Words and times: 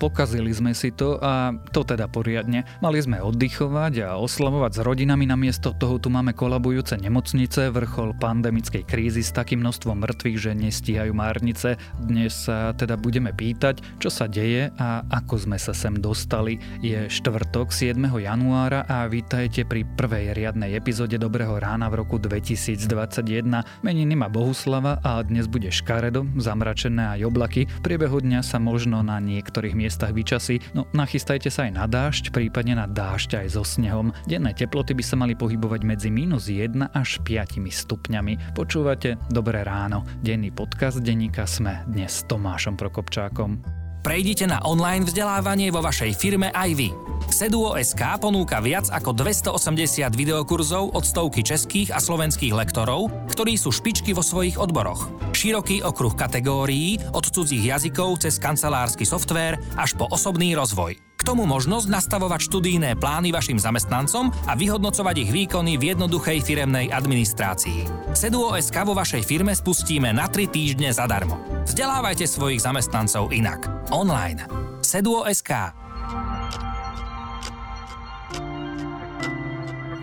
pokazili 0.00 0.48
sme 0.56 0.72
si 0.72 0.88
to 0.96 1.20
a 1.20 1.52
to 1.76 1.84
teda 1.84 2.08
poriadne. 2.08 2.64
Mali 2.80 2.98
sme 3.04 3.20
oddychovať 3.20 4.08
a 4.08 4.16
oslavovať 4.16 4.72
s 4.72 4.80
rodinami, 4.80 5.28
namiesto 5.28 5.76
toho 5.76 6.00
tu 6.00 6.08
máme 6.08 6.32
kolabujúce 6.32 6.96
nemocnice, 6.96 7.68
vrchol 7.68 8.16
pandemickej 8.16 8.88
krízy 8.88 9.20
s 9.20 9.36
takým 9.36 9.60
množstvom 9.60 10.00
mŕtvych, 10.00 10.38
že 10.40 10.56
nestíhajú 10.56 11.12
márnice. 11.12 11.76
Dnes 12.00 12.48
sa 12.48 12.72
teda 12.72 12.96
budeme 12.96 13.36
pýtať, 13.36 13.84
čo 14.00 14.08
sa 14.08 14.24
deje 14.24 14.72
a 14.80 15.04
ako 15.12 15.44
sme 15.44 15.60
sa 15.60 15.76
sem 15.76 15.92
dostali. 16.00 16.56
Je 16.80 17.04
štvrtok 17.12 17.68
7. 17.68 18.00
januára 18.00 18.88
a 18.88 19.04
vítajte 19.04 19.68
pri 19.68 19.84
prvej 19.84 20.32
riadnej 20.32 20.72
epizóde 20.80 21.20
Dobrého 21.20 21.60
rána 21.60 21.92
v 21.92 22.00
roku 22.00 22.16
2021. 22.16 23.84
Meniny 23.84 24.16
má 24.16 24.32
Bohuslava 24.32 24.96
a 25.04 25.20
dnes 25.20 25.44
bude 25.44 25.68
škaredo, 25.68 26.24
zamračené 26.40 27.20
aj 27.20 27.28
oblaky. 27.28 27.68
V 27.68 27.80
priebehu 27.84 28.24
dňa 28.24 28.40
sa 28.40 28.56
možno 28.56 29.04
na 29.04 29.20
niektorých 29.20 29.76
miestach 29.76 29.89
vyčasí, 30.14 30.62
no 30.76 30.86
nachystajte 30.94 31.50
sa 31.50 31.66
aj 31.66 31.72
na 31.74 31.84
dážď, 31.90 32.30
prípadne 32.30 32.78
na 32.78 32.86
dážď 32.86 33.46
aj 33.46 33.58
so 33.58 33.64
snehom. 33.66 34.14
Denné 34.28 34.54
teploty 34.54 34.94
by 34.94 35.02
sa 35.02 35.16
mali 35.18 35.34
pohybovať 35.34 35.80
medzi 35.82 36.12
minus 36.12 36.46
1 36.46 36.94
až 36.94 37.18
5 37.26 37.58
stupňami. 37.66 38.54
Počúvate 38.54 39.18
Dobré 39.32 39.64
ráno. 39.64 40.06
Denný 40.20 40.54
podcast 40.54 41.00
denníka 41.00 41.48
Sme 41.48 41.82
dnes 41.88 42.22
s 42.22 42.28
Tomášom 42.28 42.76
Prokopčákom. 42.76 43.79
Prejdite 44.00 44.48
na 44.48 44.64
online 44.64 45.04
vzdelávanie 45.04 45.68
vo 45.68 45.84
vašej 45.84 46.16
firme 46.16 46.48
aj 46.56 46.70
vy. 46.72 46.88
Seduo.sk 47.28 48.00
ponúka 48.16 48.56
viac 48.64 48.88
ako 48.88 49.12
280 49.12 50.08
videokurzov 50.16 50.96
od 50.96 51.04
stovky 51.04 51.44
českých 51.44 51.92
a 51.92 52.00
slovenských 52.00 52.56
lektorov, 52.56 53.12
ktorí 53.28 53.60
sú 53.60 53.68
špičky 53.68 54.16
vo 54.16 54.24
svojich 54.24 54.56
odboroch. 54.56 55.12
Široký 55.36 55.84
okruh 55.84 56.16
kategórií 56.16 56.96
od 57.12 57.28
cudzích 57.28 57.76
jazykov 57.76 58.24
cez 58.24 58.40
kancelársky 58.40 59.04
softvér 59.04 59.60
až 59.76 59.92
po 60.00 60.08
osobný 60.08 60.56
rozvoj. 60.56 61.09
K 61.20 61.28
tomu 61.28 61.44
možnosť 61.44 61.92
nastavovať 61.92 62.48
študijné 62.48 62.96
plány 62.96 63.28
vašim 63.28 63.60
zamestnancom 63.60 64.32
a 64.48 64.56
vyhodnocovať 64.56 65.28
ich 65.28 65.30
výkony 65.30 65.76
v 65.76 65.92
jednoduchej 65.92 66.40
firemnej 66.40 66.88
administrácii. 66.88 68.08
Seduo.sk 68.16 68.72
vo 68.88 68.96
vašej 68.96 69.28
firme 69.28 69.52
spustíme 69.52 70.16
na 70.16 70.32
3 70.32 70.48
týždne 70.48 70.88
zadarmo. 70.88 71.36
Vzdelávajte 71.68 72.24
svojich 72.24 72.64
zamestnancov 72.64 73.36
inak. 73.36 73.68
Online. 73.92 74.48
Seduo.sk 74.80 75.76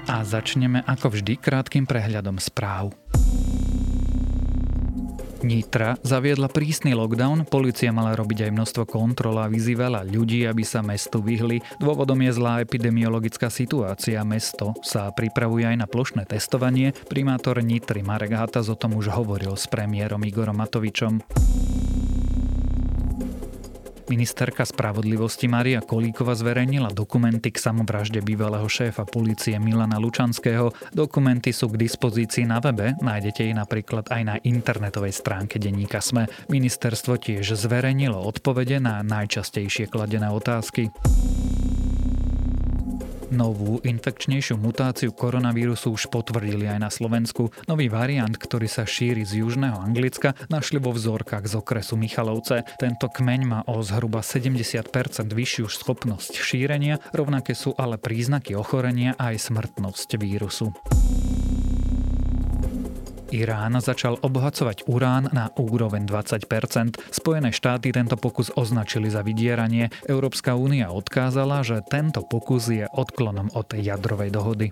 A 0.08 0.16
začneme 0.22 0.86
ako 0.86 1.18
vždy 1.18 1.42
krátkým 1.42 1.90
prehľadom 1.90 2.38
správ. 2.38 2.94
Nitra 5.46 5.98
zaviedla 6.02 6.50
prísny 6.50 6.98
lockdown, 6.98 7.46
policia 7.46 7.94
mala 7.94 8.18
robiť 8.18 8.50
aj 8.50 8.52
množstvo 8.58 8.84
kontrol 8.90 9.38
a 9.38 9.46
vyzývala 9.46 10.02
ľudí, 10.02 10.50
aby 10.50 10.66
sa 10.66 10.82
mestu 10.82 11.22
vyhli. 11.22 11.62
Dôvodom 11.78 12.18
je 12.26 12.32
zlá 12.34 12.62
epidemiologická 12.66 13.54
situácia. 13.54 14.22
Mesto 14.26 14.74
sa 14.82 15.14
pripravuje 15.14 15.70
aj 15.70 15.78
na 15.78 15.88
plošné 15.90 16.26
testovanie. 16.26 16.94
Primátor 17.08 17.62
Nitry 17.62 18.02
Marek 18.02 18.34
Hatas 18.34 18.68
o 18.68 18.76
tom 18.76 18.98
už 18.98 19.14
hovoril 19.14 19.54
s 19.54 19.70
premiérom 19.70 20.22
Igorom 20.26 20.58
Matovičom. 20.58 21.22
Ministerka 24.08 24.64
spravodlivosti 24.64 25.52
Maria 25.52 25.84
Kolíková 25.84 26.32
zverejnila 26.32 26.96
dokumenty 26.96 27.52
k 27.52 27.60
samovražde 27.60 28.24
bývalého 28.24 28.64
šéfa 28.64 29.04
policie 29.04 29.60
Milana 29.60 30.00
Lučanského. 30.00 30.72
Dokumenty 30.96 31.52
sú 31.52 31.68
k 31.68 31.84
dispozícii 31.84 32.48
na 32.48 32.64
webe, 32.64 32.96
nájdete 33.04 33.52
ich 33.52 33.56
napríklad 33.56 34.08
aj 34.08 34.22
na 34.24 34.36
internetovej 34.40 35.12
stránke 35.12 35.60
denníka 35.60 36.00
Sme. 36.00 36.32
Ministerstvo 36.48 37.20
tiež 37.20 37.60
zverejnilo 37.60 38.16
odpovede 38.16 38.80
na 38.80 39.04
najčastejšie 39.04 39.92
kladené 39.92 40.32
otázky. 40.32 40.88
Novú 43.28 43.84
infekčnejšiu 43.84 44.56
mutáciu 44.56 45.12
koronavírusu 45.12 45.92
už 45.92 46.08
potvrdili 46.08 46.64
aj 46.64 46.80
na 46.80 46.88
Slovensku. 46.88 47.52
Nový 47.68 47.92
variant, 47.92 48.32
ktorý 48.32 48.72
sa 48.72 48.88
šíri 48.88 49.28
z 49.28 49.44
južného 49.44 49.76
Anglicka, 49.84 50.32
našli 50.48 50.80
vo 50.80 50.96
vzorkách 50.96 51.44
z 51.44 51.60
okresu 51.60 52.00
Michalovce. 52.00 52.64
Tento 52.80 53.12
kmeň 53.12 53.42
má 53.44 53.60
o 53.68 53.84
zhruba 53.84 54.24
70% 54.24 54.88
vyššiu 55.28 55.68
schopnosť 55.68 56.40
šírenia, 56.40 57.04
rovnaké 57.12 57.52
sú 57.52 57.76
ale 57.76 58.00
príznaky 58.00 58.56
ochorenia 58.56 59.12
aj 59.20 59.52
smrtnosť 59.52 60.10
vírusu. 60.16 60.72
Irán 63.32 63.80
začal 63.84 64.20
obohacovať 64.24 64.88
urán 64.88 65.28
na 65.36 65.52
úroveň 65.60 66.08
20% 66.08 67.00
Spojené 67.12 67.52
štáty 67.52 67.92
tento 67.92 68.16
pokus 68.16 68.52
označili 68.56 69.12
za 69.12 69.24
vydieranie. 69.24 69.92
Európska 70.08 70.56
únia 70.56 70.92
odkázala, 70.92 71.64
že 71.64 71.84
tento 71.88 72.24
pokus 72.24 72.72
je 72.72 72.88
odklonom 72.88 73.52
od 73.56 73.76
jadrovej 73.76 74.30
dohody. 74.32 74.68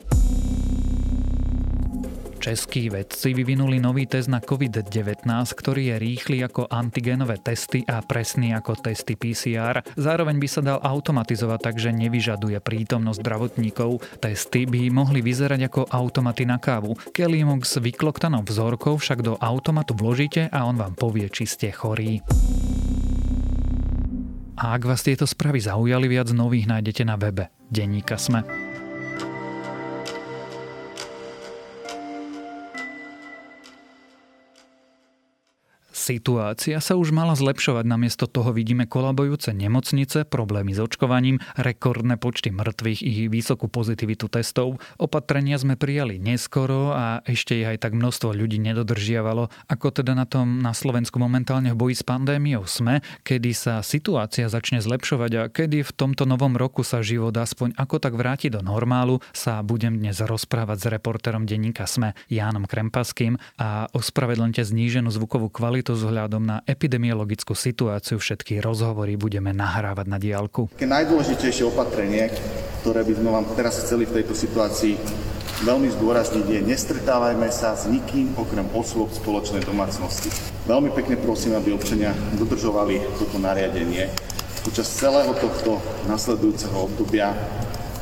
Českí 2.46 2.94
vedci 2.94 3.34
vyvinuli 3.34 3.82
nový 3.82 4.06
test 4.06 4.30
na 4.30 4.38
COVID-19, 4.38 5.26
ktorý 5.58 5.90
je 5.90 5.96
rýchly 5.98 6.46
ako 6.46 6.70
antigenové 6.70 7.42
testy 7.42 7.82
a 7.90 8.06
presný 8.06 8.54
ako 8.54 8.86
testy 8.86 9.18
PCR. 9.18 9.82
Zároveň 9.98 10.38
by 10.38 10.46
sa 10.46 10.62
dal 10.62 10.78
automatizovať, 10.78 11.60
takže 11.74 11.90
nevyžaduje 11.98 12.62
prítomnosť 12.62 13.18
zdravotníkov. 13.18 14.22
Testy 14.22 14.70
by 14.70 14.94
mohli 14.94 15.26
vyzerať 15.26 15.74
ako 15.74 15.90
automaty 15.90 16.46
na 16.46 16.62
kávu. 16.62 16.94
Kellymock 17.18 17.66
s 17.66 17.82
vykloktanou 17.82 18.46
vzorkou 18.46 19.02
však 19.02 19.26
do 19.26 19.42
automatu 19.42 19.98
vložíte 19.98 20.46
a 20.54 20.70
on 20.70 20.78
vám 20.78 20.94
povie, 20.94 21.26
či 21.34 21.50
ste 21.50 21.74
chorí. 21.74 22.22
A 24.62 24.78
ak 24.78 24.86
vás 24.86 25.02
tieto 25.02 25.26
správy 25.26 25.66
zaujali, 25.66 26.06
viac 26.06 26.30
nových 26.30 26.70
nájdete 26.70 27.10
na 27.10 27.18
webe 27.18 27.50
Denníka 27.74 28.22
Sme. 28.22 28.65
Situácia 36.06 36.78
sa 36.86 37.02
už 37.02 37.10
mala 37.10 37.34
zlepšovať, 37.34 37.82
namiesto 37.82 38.30
toho 38.30 38.54
vidíme 38.54 38.86
kolabujúce 38.86 39.58
nemocnice, 39.58 40.30
problémy 40.30 40.78
s 40.78 40.78
očkovaním, 40.78 41.42
rekordné 41.58 42.22
počty 42.22 42.54
mŕtvych 42.54 43.02
i 43.02 43.26
vysokú 43.26 43.66
pozitivitu 43.66 44.30
testov. 44.30 44.78
Opatrenia 45.02 45.58
sme 45.58 45.74
prijali 45.74 46.22
neskoro 46.22 46.94
a 46.94 47.26
ešte 47.26 47.58
ich 47.58 47.66
aj 47.66 47.82
tak 47.82 47.98
množstvo 47.98 48.38
ľudí 48.38 48.62
nedodržiavalo. 48.62 49.50
Ako 49.66 49.90
teda 49.90 50.14
na 50.14 50.30
tom 50.30 50.62
na 50.62 50.78
Slovensku 50.78 51.18
momentálne 51.18 51.74
v 51.74 51.80
boji 51.90 51.98
s 51.98 52.06
pandémiou 52.06 52.70
sme, 52.70 53.02
kedy 53.26 53.58
sa 53.58 53.82
situácia 53.82 54.46
začne 54.46 54.86
zlepšovať 54.86 55.32
a 55.42 55.50
kedy 55.50 55.82
v 55.82 55.96
tomto 55.98 56.30
novom 56.30 56.54
roku 56.54 56.86
sa 56.86 57.02
život 57.02 57.34
aspoň 57.34 57.74
ako 57.82 57.98
tak 57.98 58.14
vráti 58.14 58.54
do 58.54 58.62
normálu, 58.62 59.26
sa 59.34 59.66
budem 59.66 59.98
dnes 59.98 60.22
rozprávať 60.22 60.86
s 60.86 60.92
reportérom 61.02 61.50
denníka 61.50 61.90
SME 61.90 62.14
Jánom 62.30 62.70
Krempaským 62.70 63.42
a 63.58 63.90
ospravedlňte 63.90 64.62
zníženú 64.62 65.10
zvukovú 65.10 65.50
kvalitu 65.50 65.95
vzhľadom 65.96 66.44
na 66.44 66.58
epidemiologickú 66.68 67.56
situáciu 67.56 68.20
všetky 68.20 68.60
rozhovory 68.60 69.16
budeme 69.16 69.56
nahrávať 69.56 70.06
na 70.12 70.20
diálku. 70.20 70.68
Také 70.76 70.86
najdôležitejšie 70.86 71.64
opatrenie, 71.72 72.30
ktoré 72.84 73.08
by 73.08 73.14
sme 73.16 73.30
vám 73.32 73.46
teraz 73.56 73.80
chceli 73.82 74.04
v 74.04 74.22
tejto 74.22 74.36
situácii 74.36 74.94
veľmi 75.64 75.88
zdôrazniť 75.96 76.46
je 76.52 76.60
nestretávajme 76.68 77.48
sa 77.48 77.80
s 77.80 77.88
nikým 77.88 78.36
okrem 78.36 78.68
osôb 78.76 79.08
spoločnej 79.16 79.64
domácnosti. 79.64 80.28
Veľmi 80.68 80.92
pekne 80.92 81.16
prosím, 81.16 81.56
aby 81.56 81.72
občania 81.72 82.12
dodržovali 82.36 83.00
toto 83.16 83.40
nariadenie. 83.40 84.12
Počas 84.68 84.92
celého 84.92 85.32
tohto 85.38 85.80
nasledujúceho 86.10 86.76
obdobia, 86.76 87.32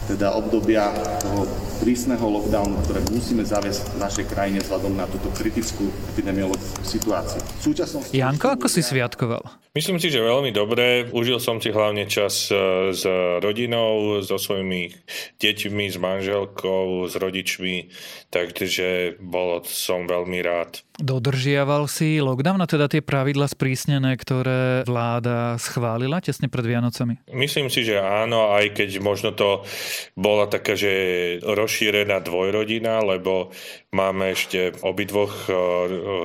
teda 0.10 0.34
obdobia 0.34 0.90
toho 1.22 1.46
prísneho 1.80 2.22
lockdownu, 2.22 2.78
ktoré 2.86 3.00
musíme 3.10 3.42
zaviesť 3.42 3.96
v 3.96 3.98
našej 4.04 4.26
krajine 4.30 4.60
vzhľadom 4.62 4.94
na 4.94 5.10
túto 5.10 5.32
kritickú 5.34 5.90
epidemiologickú 6.14 6.84
situáciu. 6.86 7.40
súčasnosti... 7.64 8.14
Janko, 8.14 8.60
ako 8.60 8.68
si 8.70 8.84
sviatkoval? 8.84 9.63
Myslím 9.74 9.98
si, 9.98 10.14
že 10.14 10.22
veľmi 10.22 10.54
dobre. 10.54 11.10
Užil 11.10 11.42
som 11.42 11.58
si 11.58 11.74
hlavne 11.74 12.06
čas 12.06 12.46
e, 12.54 12.94
s 12.94 13.10
rodinou, 13.42 14.22
so 14.22 14.38
svojimi 14.38 14.94
deťmi, 15.42 15.90
s 15.90 15.98
manželkou, 15.98 17.10
s 17.10 17.18
rodičmi, 17.18 17.90
takže 18.30 19.18
bol 19.18 19.66
som 19.66 20.06
veľmi 20.06 20.46
rád. 20.46 20.86
Dodržiaval 21.02 21.90
si 21.90 22.22
lockdown 22.22 22.62
a 22.62 22.70
teda 22.70 22.86
tie 22.86 23.02
pravidla 23.02 23.50
sprísnené, 23.50 24.14
ktoré 24.14 24.86
vláda 24.86 25.58
schválila 25.58 26.22
tesne 26.22 26.54
pred 26.54 26.70
Vianocami? 26.70 27.26
Myslím 27.34 27.74
si, 27.74 27.82
že 27.82 27.98
áno, 27.98 28.54
aj 28.54 28.78
keď 28.78 29.02
možno 29.02 29.34
to 29.34 29.66
bola 30.14 30.46
taká, 30.46 30.78
že 30.78 31.42
rozšírená 31.42 32.22
dvojrodina, 32.22 33.02
lebo 33.02 33.50
máme 33.94 34.34
ešte 34.34 34.74
obidvoch 34.86 35.50
eh, 35.50 35.56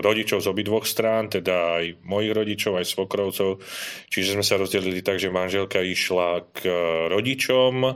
rodičov 0.04 0.44
z 0.44 0.50
obidvoch 0.50 0.84
strán, 0.88 1.32
teda 1.32 1.80
aj 1.80 1.84
mojich 2.04 2.32
rodičov, 2.36 2.76
aj 2.76 2.92
svokrovcov. 2.92 3.37
Čiže 4.10 4.34
sme 4.34 4.44
sa 4.44 4.58
rozdelili 4.58 5.00
tak, 5.00 5.22
že 5.22 5.30
manželka 5.30 5.78
išla 5.78 6.42
k 6.50 6.66
rodičom. 7.12 7.94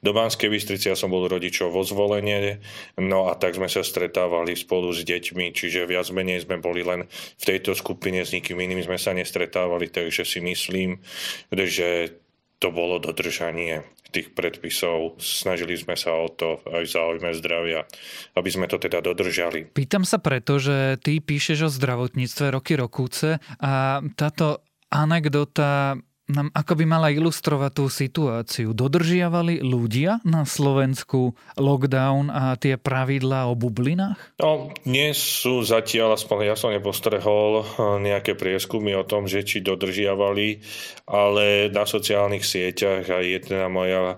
Do 0.00 0.10
Banskej 0.14 0.48
Bystrici, 0.48 0.88
ja 0.88 0.96
som 0.96 1.10
bol 1.10 1.26
rodičov 1.26 1.74
vo 1.74 1.82
zvolenie, 1.82 2.62
no 3.00 3.26
a 3.28 3.34
tak 3.34 3.58
sme 3.58 3.66
sa 3.66 3.82
stretávali 3.82 4.54
spolu 4.54 4.94
s 4.94 5.02
deťmi, 5.02 5.50
čiže 5.50 5.88
viac 5.88 6.06
menej 6.14 6.46
sme 6.46 6.62
boli 6.62 6.86
len 6.86 7.06
v 7.10 7.44
tejto 7.44 7.74
skupine, 7.74 8.22
s 8.22 8.30
nikým 8.30 8.60
iným 8.60 8.84
sme 8.84 8.98
sa 9.00 9.12
nestretávali, 9.16 9.90
takže 9.90 10.22
si 10.22 10.38
myslím, 10.44 11.02
že 11.50 12.20
to 12.62 12.70
bolo 12.72 12.96
dodržanie 13.02 13.84
tých 14.14 14.30
predpisov. 14.30 15.18
Snažili 15.18 15.74
sme 15.74 15.98
sa 15.98 16.14
o 16.14 16.30
to 16.30 16.62
aj 16.70 16.86
v 16.86 16.92
záujme 16.94 17.30
zdravia, 17.34 17.82
aby 18.38 18.48
sme 18.48 18.70
to 18.70 18.78
teda 18.78 19.02
dodržali. 19.02 19.66
Pýtam 19.74 20.06
sa 20.06 20.22
preto, 20.22 20.62
že 20.62 21.02
ty 21.02 21.18
píšeš 21.18 21.66
o 21.66 21.70
zdravotníctve 21.74 22.54
roky 22.54 22.78
rokúce 22.78 23.42
a 23.58 23.98
táto 24.14 24.62
anekdota 24.94 25.98
nám 26.24 26.48
ako 26.56 26.72
by 26.80 26.84
mala 26.88 27.08
ilustrovať 27.12 27.72
tú 27.76 27.84
situáciu. 27.92 28.72
Dodržiavali 28.72 29.60
ľudia 29.60 30.24
na 30.24 30.48
Slovensku 30.48 31.36
lockdown 31.60 32.32
a 32.32 32.56
tie 32.56 32.80
pravidlá 32.80 33.44
o 33.44 33.52
bublinách? 33.52 34.16
No, 34.40 34.72
nie 34.88 35.12
sú 35.12 35.60
zatiaľ, 35.60 36.16
aspoň 36.16 36.48
ja 36.48 36.56
som 36.56 36.72
nepostrehol 36.72 37.60
eh, 37.60 37.64
nejaké 38.00 38.32
prieskumy 38.40 38.96
o 38.96 39.04
tom, 39.04 39.28
že 39.28 39.44
či 39.44 39.60
dodržiavali, 39.60 40.64
ale 41.12 41.68
na 41.68 41.84
sociálnych 41.84 42.44
sieťach 42.44 43.04
aj 43.04 43.24
jedna 43.24 43.68
moja 43.68 44.16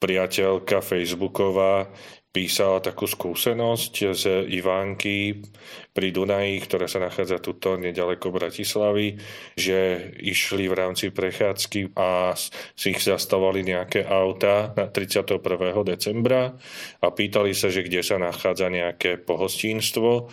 priateľka 0.00 0.80
Facebooková 0.80 1.92
písala 2.32 2.80
takú 2.80 3.04
skúsenosť 3.04 3.94
z 4.16 4.24
Ivánky 4.48 5.44
pri 5.92 6.08
Dunaji, 6.08 6.64
ktorá 6.64 6.88
sa 6.88 7.04
nachádza 7.04 7.44
tuto 7.44 7.76
nedaleko 7.76 8.32
Bratislavy, 8.32 9.20
že 9.52 10.08
išli 10.16 10.64
v 10.64 10.74
rámci 10.74 11.12
prechádzky 11.12 11.92
a 11.92 12.32
si 12.72 12.96
ich 12.96 13.04
zastavovali 13.04 13.68
nejaké 13.68 14.08
auta 14.08 14.72
na 14.72 14.88
31. 14.88 15.44
decembra 15.84 16.56
a 17.04 17.06
pýtali 17.12 17.52
sa, 17.52 17.68
že 17.68 17.84
kde 17.84 18.00
sa 18.00 18.16
nachádza 18.16 18.72
nejaké 18.72 19.20
pohostínstvo 19.20 20.32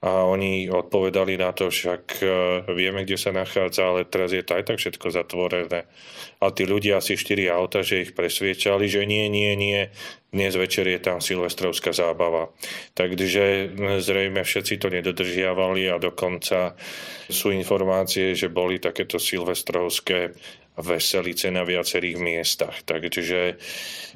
a 0.00 0.24
oni 0.24 0.72
odpovedali 0.72 1.36
na 1.36 1.52
to, 1.52 1.68
však 1.68 2.24
e, 2.24 2.26
vieme, 2.72 3.04
kde 3.04 3.20
sa 3.20 3.36
nachádza, 3.36 3.84
ale 3.84 4.08
teraz 4.08 4.32
je 4.32 4.40
to 4.40 4.56
aj 4.56 4.64
tak 4.64 4.80
všetko 4.80 5.12
zatvorené. 5.12 5.84
A 6.40 6.48
tí 6.56 6.64
ľudia 6.64 7.04
asi 7.04 7.20
štyri 7.20 7.52
auta, 7.52 7.84
že 7.84 8.08
ich 8.08 8.16
presviečali, 8.16 8.88
že 8.88 9.04
nie, 9.04 9.28
nie, 9.28 9.52
nie, 9.60 9.92
dnes 10.32 10.56
večer 10.56 10.88
je 10.88 11.04
tam 11.04 11.20
silvestrovská 11.20 11.92
zábava. 11.92 12.48
Takže 12.96 13.76
zrejme 14.00 14.40
všetci 14.40 14.80
to 14.80 14.88
nedodržiavali 14.88 15.92
a 15.92 16.00
dokonca 16.00 16.80
sú 17.28 17.52
informácie, 17.52 18.32
že 18.32 18.48
boli 18.48 18.80
takéto 18.80 19.20
silvestrovské 19.20 20.32
veselice 20.80 21.52
na 21.52 21.62
viacerých 21.64 22.18
miestach. 22.18 22.82
Takže 22.84 23.60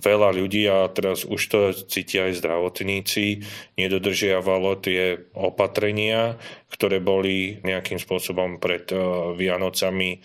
veľa 0.01 0.35
ľudí, 0.35 0.67
a 0.67 0.89
teraz 0.91 1.23
už 1.29 1.43
to 1.49 1.59
cítia 1.87 2.29
aj 2.29 2.41
zdravotníci, 2.41 3.45
nedodržiavalo 3.79 4.81
tie 4.83 5.21
opatrenia, 5.37 6.41
ktoré 6.75 6.99
boli 6.99 7.62
nejakým 7.62 8.03
spôsobom 8.03 8.59
pred 8.59 8.91
eh, 8.91 8.99
Vianocami 9.38 10.19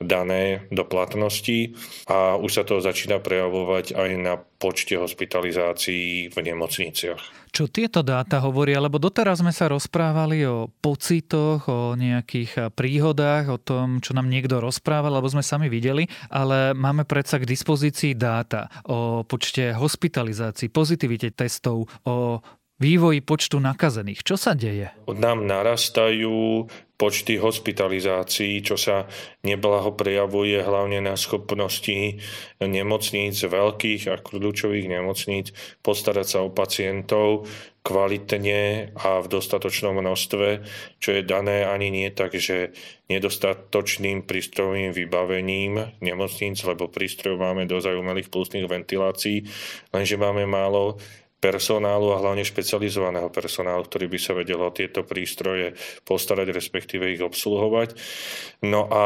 dané 0.00 0.64
do 0.72 0.80
platnosti 0.88 1.76
a 2.08 2.40
už 2.40 2.50
sa 2.50 2.64
to 2.64 2.80
začína 2.80 3.20
prejavovať 3.20 3.92
aj 3.92 4.10
na 4.16 4.40
počte 4.40 4.96
hospitalizácií 4.96 6.32
v 6.32 6.36
nemocniciach. 6.40 7.52
Čo 7.52 7.68
tieto 7.68 8.00
dáta 8.00 8.40
hovoria? 8.40 8.80
Lebo 8.80 8.96
doteraz 8.96 9.44
sme 9.44 9.52
sa 9.52 9.68
rozprávali 9.68 10.46
o 10.48 10.72
pocitoch, 10.80 11.68
o 11.68 11.98
nejakých 11.98 12.72
príhodách, 12.72 13.44
o 13.52 13.58
tom, 13.60 14.00
čo 14.00 14.16
nám 14.16 14.30
niekto 14.32 14.62
rozprával, 14.62 15.20
lebo 15.20 15.28
sme 15.28 15.44
sami 15.44 15.68
videli, 15.68 16.08
ale 16.32 16.72
máme 16.72 17.04
predsa 17.04 17.36
k 17.36 17.48
dispozícii 17.48 18.16
dáta 18.16 18.72
o 18.88 19.26
počte 19.26 19.76
hospitalizácií, 19.76 20.72
pozitivite 20.72 21.34
testov, 21.34 21.90
o 22.06 22.40
vývoji 22.80 23.20
počtu 23.20 23.60
nakazených. 23.60 24.24
Čo 24.24 24.40
sa 24.40 24.56
deje? 24.56 24.90
Nám 25.06 25.44
narastajú 25.44 26.66
počty 27.00 27.40
hospitalizácií, 27.40 28.60
čo 28.60 28.76
sa 28.76 29.08
neblaho 29.40 29.96
prejavuje 29.96 30.60
hlavne 30.60 31.00
na 31.00 31.16
schopnosti 31.16 32.20
nemocníc, 32.60 33.40
veľkých 33.40 34.02
a 34.12 34.20
kľúčových 34.20 34.84
nemocníc 34.84 35.56
postarať 35.80 36.26
sa 36.28 36.38
o 36.44 36.52
pacientov 36.52 37.48
kvalitne 37.80 38.92
a 38.92 39.24
v 39.24 39.26
dostatočnom 39.32 39.96
množstve, 39.96 40.48
čo 41.00 41.08
je 41.16 41.24
dané 41.24 41.64
ani 41.64 41.88
nie 41.88 42.12
tak, 42.12 42.36
že 42.36 42.76
nedostatočným 43.08 44.28
prístrojovým 44.28 44.92
vybavením 44.92 46.04
nemocníc, 46.04 46.60
lebo 46.68 46.92
prístrojov 46.92 47.40
máme 47.40 47.64
dosť 47.64 47.96
umelých 47.96 48.28
plusných 48.28 48.68
ventilácií, 48.68 49.48
lenže 49.96 50.20
máme 50.20 50.44
málo 50.44 51.00
personálu 51.40 52.12
a 52.12 52.20
hlavne 52.20 52.44
špecializovaného 52.44 53.32
personálu, 53.32 53.88
ktorý 53.88 54.12
by 54.12 54.18
sa 54.20 54.32
vedel 54.36 54.60
o 54.60 54.70
tieto 54.70 55.02
prístroje 55.02 55.72
postarať, 56.04 56.52
respektíve 56.52 57.08
ich 57.08 57.24
obsluhovať. 57.24 57.96
No 58.68 58.84
a 58.92 59.04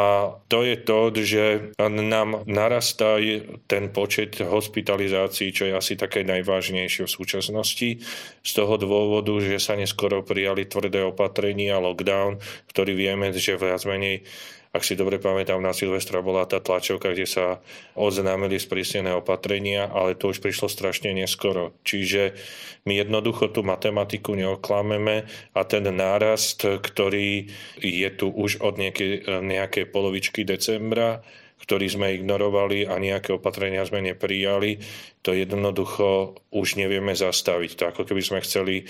to 0.51 0.67
je 0.67 0.77
to, 0.83 0.99
že 1.15 1.45
nám 1.79 2.43
narastá 2.51 3.23
ten 3.71 3.95
počet 3.95 4.43
hospitalizácií, 4.43 5.55
čo 5.55 5.71
je 5.71 5.79
asi 5.79 5.95
také 5.95 6.27
najvážnejšie 6.27 7.07
v 7.07 7.15
súčasnosti, 7.15 8.03
z 8.43 8.51
toho 8.53 8.75
dôvodu, 8.77 9.33
že 9.39 9.63
sa 9.63 9.79
neskoro 9.79 10.27
prijali 10.27 10.67
tvrdé 10.67 11.07
opatrenia, 11.07 11.79
lockdown, 11.79 12.43
ktorý 12.75 12.93
vieme, 12.99 13.31
že 13.31 13.55
viac 13.55 13.87
menej 13.87 14.27
ak 14.75 14.83
si 14.83 14.99
dobre 14.99 15.23
pamätám, 15.23 15.63
na 15.63 15.71
Silvestra 15.71 16.19
bola 16.19 16.51
tá 16.51 16.59
tlačovka, 16.59 17.15
kde 17.15 17.31
sa 17.31 17.63
oznámili 17.95 18.59
sprísnené 18.59 19.15
opatrenia, 19.15 19.87
ale 19.87 20.19
to 20.19 20.35
už 20.35 20.43
prišlo 20.43 20.67
strašne 20.67 21.15
neskoro. 21.15 21.79
Čiže 21.87 22.35
my 22.83 22.99
jednoducho 22.99 23.55
tú 23.55 23.63
matematiku 23.63 24.35
neoklameme 24.35 25.31
a 25.55 25.61
ten 25.63 25.87
nárast, 25.87 26.67
ktorý 26.67 27.47
je 27.79 28.09
tu 28.19 28.35
už 28.35 28.59
od 28.67 28.75
nejakej, 28.83 29.31
nejakej 29.47 29.95
polovičky 29.95 30.43
decembra, 30.43 31.23
ktorý 31.65 31.87
sme 31.89 32.13
ignorovali 32.13 32.85
a 32.85 33.01
nejaké 33.01 33.33
opatrenia 33.33 33.83
sme 33.89 34.05
neprijali, 34.05 34.79
to 35.25 35.33
jednoducho 35.33 36.37
už 36.53 36.77
nevieme 36.77 37.17
zastaviť. 37.17 37.71
To 37.81 37.83
ako 37.89 38.03
keby 38.05 38.21
sme 38.21 38.45
chceli 38.45 38.85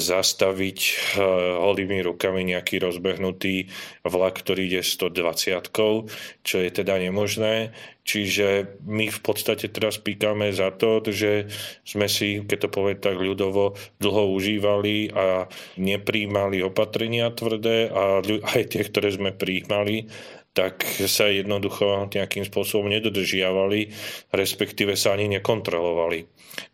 zastaviť 0.00 0.78
eh, 0.80 0.94
holými 1.60 2.00
rukami 2.00 2.48
nejaký 2.56 2.80
rozbehnutý 2.80 3.68
vlak, 4.08 4.40
ktorý 4.40 4.72
ide 4.72 4.80
120 4.80 5.68
čo 6.46 6.56
je 6.62 6.70
teda 6.72 6.96
nemožné. 6.96 7.76
Čiže 8.06 8.78
my 8.86 9.10
v 9.10 9.20
podstate 9.20 9.66
teraz 9.66 9.98
píkame 9.98 10.54
za 10.54 10.70
to, 10.70 11.02
že 11.02 11.50
sme 11.82 12.06
si, 12.06 12.38
keď 12.46 12.58
to 12.62 12.68
povie 12.70 12.94
tak 12.94 13.18
ľudovo, 13.18 13.74
dlho 13.98 14.30
užívali 14.30 15.10
a 15.10 15.50
nepríjmali 15.74 16.62
opatrenia 16.62 17.34
tvrdé 17.34 17.90
a 17.90 18.22
aj 18.54 18.62
tie, 18.70 18.82
ktoré 18.86 19.10
sme 19.10 19.34
príjmali, 19.34 20.06
tak 20.54 20.86
sa 21.04 21.28
jednoducho 21.28 22.08
nejakým 22.08 22.46
spôsobom 22.48 22.88
nedodržiavali, 22.88 23.92
respektíve 24.32 24.96
sa 24.96 25.12
ani 25.12 25.28
nekontrolovali. 25.36 26.24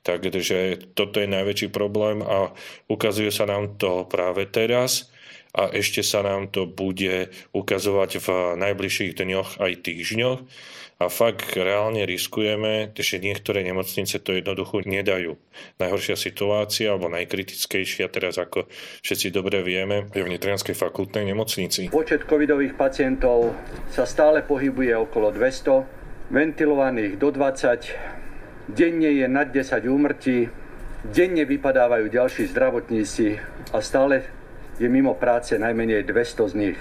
Takže 0.06 0.94
toto 0.94 1.18
je 1.18 1.26
najväčší 1.26 1.74
problém 1.74 2.22
a 2.22 2.54
ukazuje 2.86 3.34
sa 3.34 3.48
nám 3.48 3.74
to 3.80 4.06
práve 4.06 4.46
teraz 4.52 5.10
a 5.52 5.68
ešte 5.68 6.00
sa 6.00 6.24
nám 6.24 6.48
to 6.48 6.64
bude 6.64 7.28
ukazovať 7.52 8.10
v 8.24 8.28
najbližších 8.56 9.12
dňoch 9.20 9.60
aj 9.60 9.72
týždňoch 9.84 10.40
a 11.02 11.10
fakt 11.10 11.58
reálne 11.58 12.06
riskujeme, 12.06 12.94
že 12.94 13.18
niektoré 13.18 13.66
nemocnice 13.66 14.22
to 14.22 14.38
jednoducho 14.38 14.86
nedajú. 14.86 15.34
Najhoršia 15.82 16.14
situácia, 16.14 16.94
alebo 16.94 17.10
najkritickejšia 17.10 18.06
teraz, 18.06 18.38
ako 18.38 18.70
všetci 19.02 19.34
dobre 19.34 19.66
vieme, 19.66 20.06
je 20.14 20.22
v 20.22 20.30
Nitrianskej 20.30 20.78
fakultnej 20.78 21.26
nemocnici. 21.26 21.90
Počet 21.90 22.22
covidových 22.22 22.78
pacientov 22.78 23.50
sa 23.90 24.06
stále 24.06 24.46
pohybuje 24.46 24.94
okolo 24.94 25.34
200, 25.34 26.30
ventilovaných 26.30 27.18
do 27.18 27.28
20, 27.34 28.72
denne 28.72 29.10
je 29.10 29.26
nad 29.26 29.50
10 29.50 29.82
úmrtí, 29.90 30.46
denne 31.02 31.42
vypadávajú 31.42 32.06
ďalší 32.08 32.46
zdravotníci 32.54 33.42
a 33.74 33.82
stále 33.82 34.41
je 34.82 34.90
mimo 34.90 35.14
práce 35.14 35.54
najmenej 35.54 36.02
200 36.02 36.50
z 36.50 36.54
nich. 36.58 36.78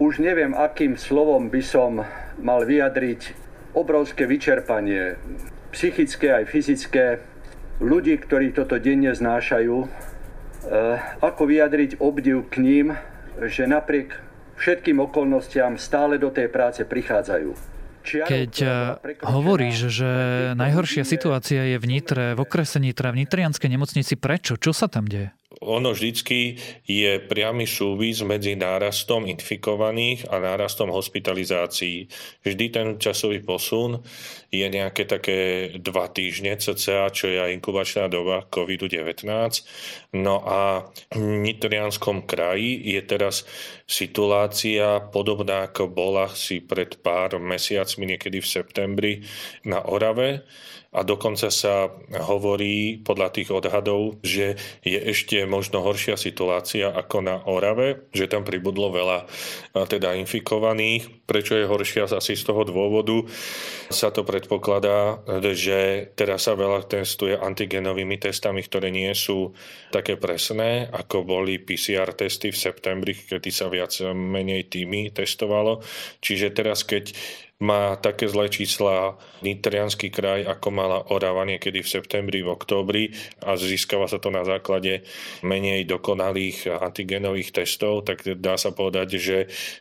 Už 0.00 0.24
neviem, 0.24 0.56
akým 0.56 0.96
slovom 0.96 1.52
by 1.52 1.60
som 1.60 2.00
mal 2.40 2.64
vyjadriť 2.64 3.36
obrovské 3.76 4.24
vyčerpanie, 4.24 5.20
psychické 5.72 6.32
aj 6.32 6.44
fyzické, 6.48 7.04
ľudí, 7.80 8.16
ktorí 8.16 8.56
toto 8.56 8.80
denne 8.80 9.12
znášajú, 9.12 9.76
e, 9.84 9.88
ako 11.20 11.42
vyjadriť 11.44 12.00
obdiv 12.00 12.48
k 12.48 12.54
ním, 12.64 12.86
že 13.36 13.68
napriek 13.68 14.16
všetkým 14.56 15.00
okolnostiam 15.02 15.76
stále 15.76 16.16
do 16.16 16.32
tej 16.32 16.48
práce 16.48 16.80
prichádzajú. 16.84 17.52
Keď 18.02 18.52
e, 18.62 18.68
hovoríš, 19.22 19.92
že 19.92 20.10
najhoršia 20.58 21.06
situácia 21.06 21.62
je 21.74 21.76
v 21.78 21.86
Nitre, 21.86 22.24
v 22.34 22.40
okrese 22.42 22.82
Nitra, 22.82 23.14
v 23.14 23.22
Nitrianskej 23.22 23.70
nemocnici, 23.70 24.18
prečo? 24.18 24.58
Čo 24.58 24.74
sa 24.74 24.90
tam 24.90 25.06
deje? 25.06 25.30
Ono 25.62 25.94
vždycky 25.94 26.58
je 26.82 27.22
priamy 27.22 27.64
súvis 27.64 28.20
medzi 28.26 28.58
nárastom 28.58 29.24
infikovaných 29.30 30.26
a 30.28 30.42
nárastom 30.42 30.90
hospitalizácií. 30.90 32.10
Vždy 32.42 32.64
ten 32.68 32.86
časový 32.98 33.40
posun 33.40 34.02
je 34.52 34.66
nejaké 34.68 35.08
také 35.08 35.72
dva 35.80 36.12
týždne 36.12 36.58
cca, 36.60 37.08
čo 37.08 37.24
je 37.30 37.40
inkubačná 37.56 38.10
doba 38.12 38.44
COVID-19. 38.50 39.24
No 40.18 40.44
a 40.44 40.84
v 41.14 41.20
Nitrianskom 41.40 42.28
kraji 42.28 42.82
je 42.92 43.00
teraz 43.06 43.48
situácia 43.88 45.00
podobná 45.08 45.72
ako 45.72 45.88
bola 45.88 46.28
si 46.32 46.60
pred 46.60 47.00
pár 47.00 47.40
mesiacmi, 47.40 48.16
niekedy 48.16 48.44
v 48.44 48.52
septembri 48.52 49.12
na 49.64 49.80
Orave 49.88 50.44
a 50.92 51.00
dokonca 51.08 51.48
sa 51.48 51.88
hovorí 52.12 53.00
podľa 53.00 53.32
tých 53.32 53.48
odhadov, 53.48 54.20
že 54.20 54.60
je 54.84 55.00
ešte 55.00 55.48
možno 55.48 55.80
horšia 55.80 56.20
situácia 56.20 56.92
ako 56.92 57.24
na 57.24 57.40
Orave, 57.48 58.12
že 58.12 58.28
tam 58.28 58.44
pribudlo 58.44 58.92
veľa 58.92 59.24
teda 59.88 60.12
infikovaných. 60.20 61.24
Prečo 61.24 61.56
je 61.56 61.64
horšia? 61.64 62.04
Asi 62.12 62.36
z 62.36 62.44
toho 62.44 62.68
dôvodu 62.68 63.24
sa 63.88 64.12
to 64.12 64.20
predpokladá, 64.20 65.24
že 65.56 66.12
teraz 66.12 66.44
sa 66.44 66.52
veľa 66.52 66.84
testuje 66.84 67.40
antigenovými 67.40 68.20
testami, 68.20 68.60
ktoré 68.60 68.92
nie 68.92 69.16
sú 69.16 69.56
také 69.88 70.20
presné, 70.20 70.92
ako 70.92 71.24
boli 71.24 71.56
PCR 71.56 72.12
testy 72.12 72.52
v 72.52 72.60
septembri, 72.60 73.16
kedy 73.16 73.48
sa 73.48 73.72
viac 73.72 73.96
menej 74.12 74.68
tými 74.68 75.08
testovalo. 75.08 75.80
Čiže 76.20 76.52
teraz, 76.52 76.84
keď 76.84 77.16
má 77.62 77.94
také 77.94 78.26
zlé 78.26 78.50
čísla 78.50 79.14
Nitrianský 79.46 80.10
kraj, 80.10 80.42
ako 80.42 80.68
mala 80.74 80.98
Orava 81.14 81.46
niekedy 81.46 81.78
v 81.78 81.88
septembri, 81.88 82.42
v 82.42 82.50
októbri 82.50 83.14
a 83.46 83.54
získava 83.54 84.10
sa 84.10 84.18
to 84.18 84.34
na 84.34 84.42
základe 84.42 85.06
menej 85.46 85.86
dokonalých 85.86 86.82
antigenových 86.82 87.62
testov, 87.62 88.02
tak 88.02 88.26
dá 88.42 88.58
sa 88.58 88.74
povedať, 88.74 89.08
že 89.22 89.36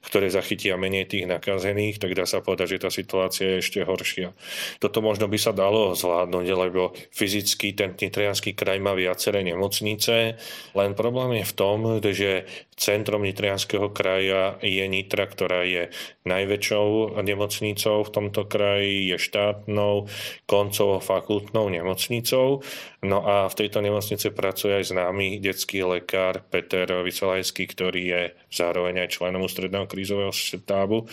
ktoré 0.05 0.29
zachytia 0.29 0.77
menej 0.77 1.09
tých 1.09 1.25
nakazených, 1.25 1.97
tak 1.97 2.13
dá 2.13 2.29
sa 2.29 2.45
povedať, 2.45 2.77
že 2.77 2.83
tá 2.85 2.89
situácia 2.93 3.57
je 3.57 3.61
ešte 3.65 3.79
horšia. 3.81 4.38
Toto 4.77 5.01
možno 5.01 5.25
by 5.25 5.38
sa 5.41 5.50
dalo 5.50 5.97
zvládnuť, 5.97 6.45
lebo 6.53 6.93
fyzicky 7.09 7.73
ten 7.73 7.97
Nitrianský 7.97 8.53
kraj 8.53 8.77
má 8.77 8.93
viaceré 8.93 9.41
nemocnice, 9.41 10.38
len 10.77 10.91
problém 10.93 11.41
je 11.41 11.45
v 11.50 11.57
tom, 11.57 11.77
že 12.01 12.45
centrom 12.77 13.21
Nitrianského 13.21 13.93
kraja 13.93 14.57
je 14.61 14.81
Nitra, 14.89 15.29
ktorá 15.29 15.61
je 15.65 15.93
najväčšou 16.21 17.17
nemocnicou 17.25 18.05
v 18.05 18.13
tomto 18.13 18.45
kraji, 18.45 19.09
je 19.09 19.17
štátnou, 19.17 20.05
koncovou 20.45 21.01
fakultnou 21.01 21.69
nemocnicou. 21.69 22.61
No 23.01 23.25
a 23.25 23.49
v 23.49 23.57
tejto 23.57 23.81
nemocnici 23.81 24.29
pracuje 24.29 24.77
aj 24.77 24.93
známy 24.93 25.41
detský 25.41 25.81
lekár 25.81 26.45
Peter 26.45 26.85
Vysolajský, 26.85 27.65
ktorý 27.65 28.01
je 28.05 28.21
zároveň 28.53 29.05
aj 29.05 29.17
členom 29.17 29.41
ústredného 29.41 29.89
krízového 29.89 30.29
štábu. 30.29 31.09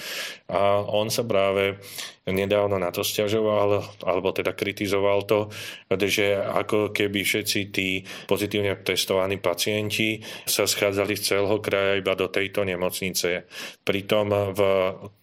A 0.52 0.84
on 0.84 1.08
sa 1.08 1.24
práve 1.24 1.80
nedávno 2.28 2.76
na 2.76 2.92
to 2.92 3.00
stiažoval, 3.00 3.80
alebo 4.04 4.28
teda 4.36 4.52
kritizoval 4.52 5.24
to, 5.24 5.48
že 5.88 6.36
ako 6.36 6.92
keby 6.92 7.24
všetci 7.24 7.60
tí 7.72 8.04
pozitívne 8.28 8.76
testovaní 8.84 9.40
pacienti 9.40 10.20
sa 10.44 10.68
schádzali 10.68 11.16
z 11.16 11.22
celého 11.24 11.56
kraja 11.64 11.96
iba 11.96 12.12
do 12.12 12.28
tejto 12.28 12.68
nemocnice. 12.68 13.48
Pritom 13.80 14.52
v 14.52 14.60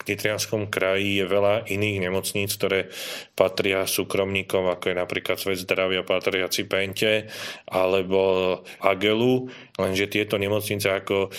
Nitrianskom 0.05 0.69
kraji 0.69 1.19
je 1.19 1.25
veľa 1.25 1.67
iných 1.67 1.97
nemocníc, 2.07 2.53
ktoré 2.55 2.87
patria 3.33 3.83
súkromníkom, 3.83 4.69
ako 4.69 4.93
je 4.93 4.95
napríklad 4.95 5.37
Svet 5.41 5.65
zdravia 5.65 6.05
patriaci 6.05 6.69
Pente 6.69 7.27
alebo 7.67 8.61
Agelu, 8.79 9.49
lenže 9.75 10.05
tieto 10.07 10.37
nemocnice 10.39 10.87
ako 10.93 11.33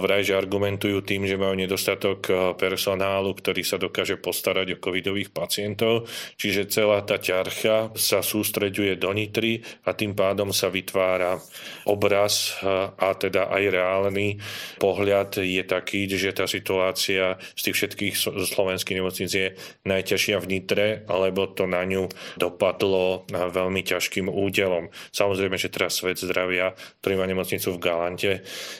vraj, 0.00 0.26
že 0.26 0.36
argumentujú 0.36 1.02
tým, 1.02 1.24
že 1.26 1.40
majú 1.40 1.56
nedostatok 1.56 2.54
personálu, 2.56 3.34
ktorý 3.36 3.62
sa 3.64 3.80
dokáže 3.80 4.20
postarať 4.20 4.76
o 4.76 4.82
covidových 4.82 5.32
pacientov. 5.32 6.06
Čiže 6.36 6.70
celá 6.70 7.02
tá 7.02 7.18
ťarcha 7.18 7.94
sa 7.96 8.20
sústreďuje 8.20 9.00
do 9.00 9.10
Nitry 9.10 9.62
a 9.88 9.96
tým 9.96 10.14
pádom 10.16 10.54
sa 10.54 10.68
vytvára 10.70 11.40
obraz 11.88 12.56
a 12.98 13.08
teda 13.18 13.50
aj 13.50 13.62
reálny 13.72 14.38
pohľad 14.78 15.42
je 15.42 15.62
taký, 15.66 16.06
že 16.10 16.36
tá 16.36 16.46
situácia 16.46 17.40
z 17.56 17.60
tých 17.70 17.76
všetkých 17.76 18.14
slovenských 18.52 18.98
nemocníc 18.98 19.32
je 19.32 19.48
najťažšia 19.88 20.36
v 20.38 20.48
Nitre, 20.48 20.86
alebo 21.08 21.48
to 21.50 21.64
na 21.66 21.82
ňu 21.82 22.08
dopadlo 22.36 23.24
veľmi 23.30 23.82
ťažkým 23.82 24.28
údelom. 24.28 24.92
Samozrejme, 25.10 25.56
že 25.56 25.72
teraz 25.72 25.98
Svet 26.02 26.18
zdravia, 26.18 26.74
ktorý 27.00 27.14
má 27.20 27.26
nemocnicu 27.28 27.74
v 27.74 27.82
Galante, 27.82 28.32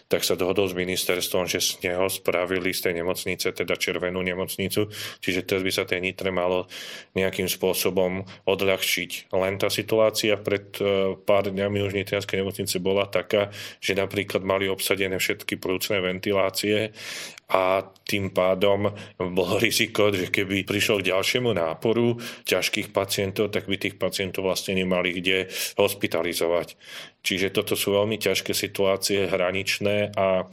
tak 0.09 0.27
sa 0.27 0.35
dohodol 0.35 0.69
s 0.69 0.77
ministerstvom, 0.83 1.47
že 1.47 1.63
z 1.63 1.71
neho 1.87 2.11
spravili 2.11 2.75
z 2.75 2.91
tej 2.91 2.95
nemocnice, 3.03 3.55
teda 3.55 3.79
červenú 3.79 4.21
nemocnicu, 4.21 4.91
čiže 5.23 5.47
teraz 5.47 5.63
by 5.63 5.73
sa 5.73 5.85
tej 5.87 6.03
Nitre 6.03 6.35
malo 6.35 6.67
nejakým 7.15 7.47
spôsobom 7.47 8.27
odľahčiť. 8.45 9.33
Len 9.33 9.55
tá 9.57 9.71
situácia 9.71 10.35
pred 10.37 10.75
e, 10.83 11.15
pár 11.15 11.49
dňami 11.49 11.79
už 11.87 11.95
Nitrianskej 11.95 12.43
nemocnice 12.43 12.77
bola 12.83 13.07
taká, 13.07 13.55
že 13.79 13.95
napríklad 13.95 14.43
mali 14.43 14.67
obsadené 14.67 15.17
všetky 15.17 15.57
prúcne 15.63 16.03
ventilácie 16.03 16.91
a 17.53 17.85
tým 17.85 18.33
pádom 18.33 18.89
bolo 19.21 19.61
riziko, 19.61 20.09
že 20.09 20.33
keby 20.33 20.65
prišlo 20.65 21.05
k 21.05 21.13
ďalšiemu 21.13 21.53
náporu 21.53 22.17
ťažkých 22.49 22.91
pacientov, 22.91 23.53
tak 23.53 23.69
by 23.69 23.77
tých 23.77 24.01
pacientov 24.01 24.49
vlastne 24.49 24.73
nemali 24.81 25.13
kde 25.21 25.53
hospitalizovať. 25.77 26.81
Čiže 27.21 27.53
toto 27.53 27.77
sú 27.77 27.93
veľmi 27.93 28.17
ťažké 28.17 28.57
situácie, 28.57 29.29
hraničné 29.29 30.17
a 30.17 30.49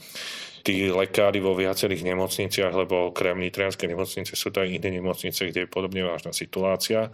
tí 0.64 0.92
lekári 0.92 1.40
vo 1.40 1.56
viacerých 1.56 2.04
nemocniciach, 2.04 2.74
lebo 2.76 3.10
okrem 3.12 3.40
Nitrianskej 3.40 3.90
nemocnice 3.92 4.34
sú 4.36 4.52
to 4.52 4.64
iné 4.64 4.90
nemocnice, 4.90 5.50
kde 5.50 5.66
je 5.66 5.70
podobne 5.70 6.04
vážna 6.06 6.36
situácia, 6.36 7.12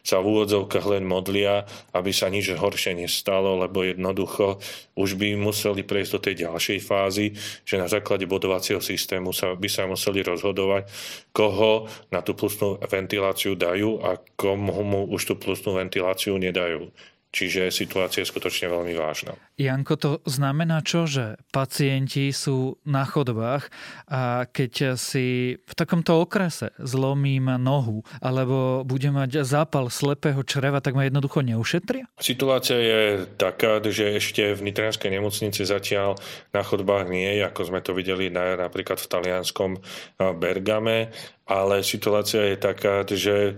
sa 0.00 0.16
v 0.22 0.28
úvodzovkách 0.34 0.86
len 0.98 1.04
modlia, 1.04 1.66
aby 1.92 2.10
sa 2.14 2.30
nič 2.30 2.54
horšie 2.54 2.96
nestalo, 2.96 3.58
lebo 3.58 3.84
jednoducho 3.84 4.62
už 4.94 5.18
by 5.18 5.34
museli 5.34 5.82
prejsť 5.82 6.10
do 6.14 6.20
tej 6.20 6.34
ďalšej 6.48 6.78
fázy, 6.82 7.26
že 7.66 7.80
na 7.80 7.90
základe 7.90 8.26
bodovacieho 8.28 8.80
systému 8.80 9.34
sa, 9.34 9.54
by 9.54 9.68
sa 9.68 9.84
museli 9.90 10.22
rozhodovať, 10.22 10.88
koho 11.34 11.90
na 12.14 12.22
tú 12.22 12.38
plusnú 12.38 12.78
ventiláciu 12.78 13.58
dajú 13.58 14.02
a 14.02 14.18
komu 14.38 15.10
už 15.10 15.22
tú 15.30 15.34
plusnú 15.34 15.76
ventiláciu 15.78 16.38
nedajú. 16.38 16.90
Čiže 17.34 17.74
situácia 17.74 18.22
je 18.22 18.30
skutočne 18.30 18.70
veľmi 18.70 18.94
vážna. 18.94 19.34
Janko, 19.54 19.94
to 19.94 20.10
znamená 20.26 20.82
čo, 20.82 21.06
že 21.06 21.38
pacienti 21.54 22.34
sú 22.34 22.82
na 22.82 23.06
chodbách 23.06 23.70
a 24.10 24.50
keď 24.50 24.98
si 24.98 25.54
v 25.62 25.72
takomto 25.78 26.18
okrese 26.18 26.74
zlomím 26.82 27.54
nohu 27.62 28.02
alebo 28.18 28.82
budem 28.82 29.14
mať 29.14 29.46
zápal 29.46 29.94
slepého 29.94 30.42
čreva, 30.42 30.82
tak 30.82 30.98
ma 30.98 31.06
jednoducho 31.06 31.46
neušetria? 31.46 32.10
Situácia 32.18 32.82
je 32.82 33.30
taká, 33.38 33.78
že 33.78 34.18
ešte 34.18 34.58
v 34.58 34.74
Nitrianskej 34.74 35.14
nemocnici 35.14 35.62
zatiaľ 35.62 36.18
na 36.50 36.66
chodbách 36.66 37.06
nie 37.06 37.38
ako 37.46 37.70
sme 37.70 37.80
to 37.84 37.94
videli 37.94 38.32
napríklad 38.34 38.98
v 38.98 39.10
talianskom 39.10 39.78
Bergame, 40.18 41.14
ale 41.44 41.84
situácia 41.84 42.40
je 42.50 42.56
taká, 42.56 43.04
že 43.04 43.54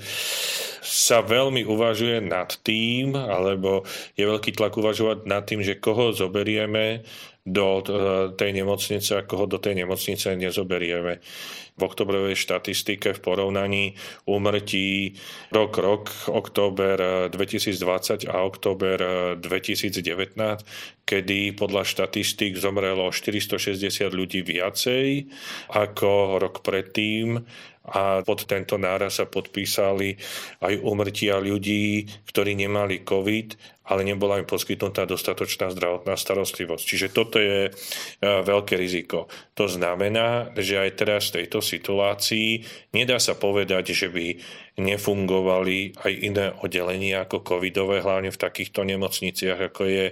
sa 0.83 1.23
veľmi 1.23 1.67
uvažuje 1.67 2.23
nad 2.23 2.51
tým, 2.63 3.15
alebo 3.15 3.83
je 4.15 4.23
veľký 4.27 4.55
tlak 4.55 4.79
uvažovať 4.79 5.27
nad 5.27 5.43
tým, 5.43 5.63
že 5.63 5.79
koho 5.87 6.11
zoberieme 6.11 7.07
do 7.47 7.79
tej 8.35 8.51
nemocnice 8.59 9.23
a 9.23 9.23
koho 9.23 9.47
do 9.47 9.63
tej 9.63 9.87
nemocnice 9.87 10.35
nezoberieme. 10.35 11.23
V 11.77 11.83
oktobrovej 11.85 12.41
štatistike 12.41 13.13
v 13.13 13.21
porovnaní 13.21 13.85
úmrtí 14.25 15.21
rok, 15.53 15.77
rok, 15.77 16.09
október 16.33 17.29
2020 17.29 18.25
a 18.25 18.37
október 18.49 18.97
2019, 19.37 20.65
kedy 21.05 21.53
podľa 21.53 21.85
štatistík 21.85 22.57
zomrelo 22.57 23.13
460 23.13 24.09
ľudí 24.09 24.41
viacej 24.41 25.29
ako 25.69 26.41
rok 26.41 26.65
predtým 26.65 27.45
a 27.87 28.27
pod 28.27 28.51
tento 28.51 28.75
náraz 28.75 29.23
sa 29.23 29.31
podpísali 29.31 30.19
aj 30.59 30.75
umrtia 30.83 31.39
ľudí, 31.39 32.11
ktorí 32.27 32.59
nemali 32.59 33.07
COVID, 33.07 33.77
ale 33.87 34.03
nebola 34.03 34.43
im 34.43 34.49
poskytnutá 34.49 35.07
dostatočná 35.07 35.71
zdravotná 35.71 36.19
starostlivosť. 36.19 36.83
Čiže 36.83 37.09
toto 37.15 37.39
je 37.39 37.71
e, 37.71 37.73
veľké 38.21 38.75
riziko. 38.75 39.31
To 39.55 39.71
znamená, 39.71 40.51
že 40.59 40.83
aj 40.83 40.91
teraz 40.99 41.31
v 41.31 41.43
tejto 41.43 41.63
situácii. 41.67 42.63
Nedá 42.95 43.19
sa 43.19 43.35
povedať, 43.35 43.91
že 43.91 44.07
by 44.07 44.39
nefungovali 44.77 45.97
aj 46.05 46.13
iné 46.13 46.53
oddelenia 46.61 47.25
ako 47.25 47.41
covidové, 47.41 48.05
hlavne 48.05 48.29
v 48.29 48.43
takýchto 48.43 48.85
nemocniciach, 48.85 49.73
ako 49.73 49.83
je 49.89 50.07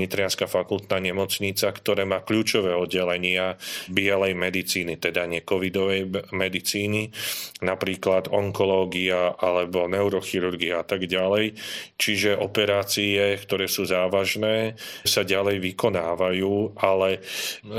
Nitrianská 0.00 0.48
fakultná 0.48 0.96
nemocnica, 0.96 1.68
ktoré 1.68 2.08
má 2.08 2.24
kľúčové 2.24 2.72
oddelenia 2.72 3.60
bielej 3.92 4.32
medicíny, 4.32 4.96
teda 4.96 5.28
nie 5.28 5.44
covidovej 5.44 6.32
medicíny, 6.32 7.12
napríklad 7.60 8.32
onkológia 8.32 9.36
alebo 9.36 9.84
neurochirurgia 9.84 10.80
a 10.80 10.84
tak 10.88 11.04
ďalej. 11.04 11.52
Čiže 12.00 12.40
operácie, 12.40 13.36
ktoré 13.36 13.68
sú 13.68 13.84
závažné, 13.84 14.80
sa 15.04 15.28
ďalej 15.28 15.60
vykonávajú, 15.60 16.80
ale 16.80 17.20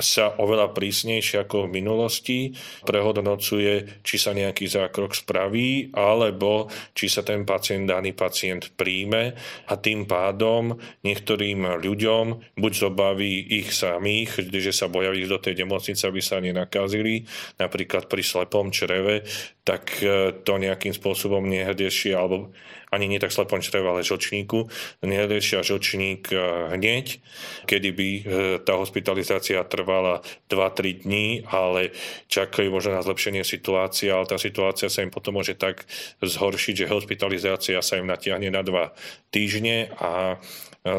sa 0.05 0.37
oveľa 0.37 0.69
prísnejšie 0.77 1.49
ako 1.49 1.65
v 1.65 1.81
minulosti 1.81 2.39
prehodnocuje, 2.85 4.05
či 4.05 4.15
sa 4.21 4.37
nejaký 4.37 4.69
zákrok 4.69 5.17
spraví, 5.17 5.89
alebo 6.29 6.67
či 6.91 7.07
sa 7.07 7.23
ten 7.23 7.47
pacient, 7.47 7.87
daný 7.87 8.11
pacient 8.13 8.75
príjme 8.75 9.33
a 9.67 9.73
tým 9.79 10.05
pádom 10.05 10.75
niektorým 11.01 11.79
ľuďom 11.79 12.55
buď 12.59 12.73
zobaví 12.75 13.63
ich 13.63 13.71
samých, 13.71 14.51
že 14.51 14.75
sa 14.75 14.91
boja 14.91 15.15
ísť 15.15 15.31
do 15.31 15.39
tej 15.39 15.53
nemocnice, 15.63 16.03
aby 16.05 16.21
sa 16.21 16.43
nenakazili, 16.43 17.23
napríklad 17.57 18.11
pri 18.11 18.23
slepom 18.23 18.69
čreve, 18.69 19.23
tak 19.67 19.99
e, 19.99 20.31
to 20.47 20.55
nejakým 20.55 20.95
spôsobom 20.95 21.43
nehrieši, 21.43 22.15
alebo 22.15 22.55
ani 22.87 23.11
nie 23.11 23.19
tak 23.19 23.35
slepom 23.35 23.59
čreve, 23.59 23.83
ale 23.83 23.99
žočníku, 23.99 24.71
neriešia 25.03 25.59
žočník 25.59 26.31
e, 26.31 26.39
hneď, 26.71 27.19
kedy 27.67 27.89
by 27.91 28.07
e, 28.07 28.21
tá 28.63 28.79
hospitalizácia 28.79 29.59
trvala 29.67 30.23
2-3 30.47 31.03
dní, 31.03 31.43
ale 31.51 31.91
čakajú 32.31 32.71
možno 32.71 32.95
na 32.95 33.03
zlepšenie 33.03 33.43
situácie, 33.43 34.07
ale 34.07 34.23
tá 34.23 34.39
situácia 34.39 34.87
sa 34.87 35.03
im 35.03 35.11
potom 35.11 35.35
môže 35.35 35.59
tak 35.59 35.83
zhoršiť, 36.23 36.87
že 36.87 36.93
hospitalizácia 36.95 37.83
sa 37.83 37.99
im 37.99 38.07
natiahne 38.07 38.47
na 38.47 38.63
2 38.63 38.95
týždne 39.35 39.91
a 39.99 40.39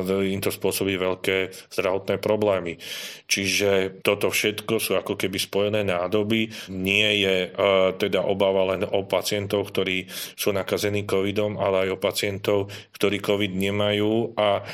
im 0.07 0.41
to 0.43 0.53
spôsobí 0.53 1.01
veľké 1.01 1.55
zdravotné 1.73 2.21
problémy. 2.21 2.77
Čiže 3.25 4.03
toto 4.05 4.29
všetko 4.29 4.75
sú 4.77 4.93
ako 4.99 5.17
keby 5.17 5.39
spojené 5.41 5.81
nádoby. 5.87 6.53
Nie 6.73 7.09
je 7.17 7.37
teda 7.97 8.25
obava 8.25 8.58
len 8.65 8.83
o 8.87 9.05
pacientov, 9.07 9.71
ktorí 9.71 10.09
sú 10.35 10.51
nakazení 10.51 11.05
covidom, 11.05 11.61
ale 11.61 11.87
aj 11.87 11.89
o 11.95 12.03
pacientov, 12.03 12.59
ktorí 12.97 13.23
covid 13.23 13.53
nemajú 13.55 14.35
a 14.39 14.65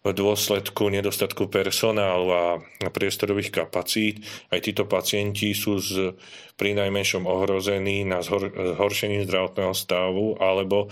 v 0.00 0.16
dôsledku 0.16 0.88
nedostatku 0.88 1.52
personálu 1.52 2.32
a 2.32 2.44
priestorových 2.88 3.52
kapacít. 3.52 4.24
Aj 4.48 4.56
títo 4.56 4.88
pacienti 4.88 5.52
sú 5.52 5.76
z, 5.76 6.16
pri 6.56 6.72
najmenšom 6.72 7.28
ohrození 7.28 8.08
na 8.08 8.24
zhor, 8.24 8.48
zhoršení 8.48 9.28
zdravotného 9.28 9.76
stavu 9.76 10.40
alebo 10.40 10.88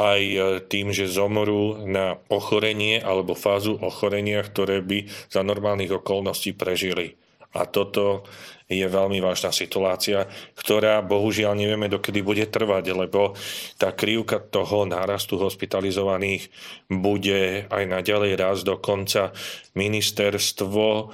aj 0.00 0.20
e, 0.24 0.36
tým, 0.64 0.96
že 0.96 1.12
zomrú 1.12 1.84
na 1.84 2.16
ochorenie 2.32 3.04
alebo 3.04 3.36
fázu 3.36 3.76
ochorenia, 3.84 4.40
ktoré 4.40 4.80
by 4.80 5.04
za 5.28 5.44
normálnych 5.44 6.00
okolností 6.00 6.56
prežili. 6.56 7.20
A 7.52 7.68
toto 7.68 8.24
je 8.68 8.84
veľmi 8.84 9.24
vážna 9.24 9.48
situácia, 9.48 10.28
ktorá 10.52 11.00
bohužiaľ 11.00 11.56
nevieme, 11.56 11.88
dokedy 11.88 12.20
bude 12.20 12.44
trvať, 12.44 12.84
lebo 12.92 13.32
tá 13.80 13.96
krivka 13.96 14.36
toho 14.38 14.84
nárastu 14.84 15.40
hospitalizovaných 15.40 16.52
bude 16.92 17.64
aj 17.72 17.84
naďalej 17.88 18.32
raz 18.36 18.60
dokonca 18.68 19.32
ministerstvo 19.72 21.08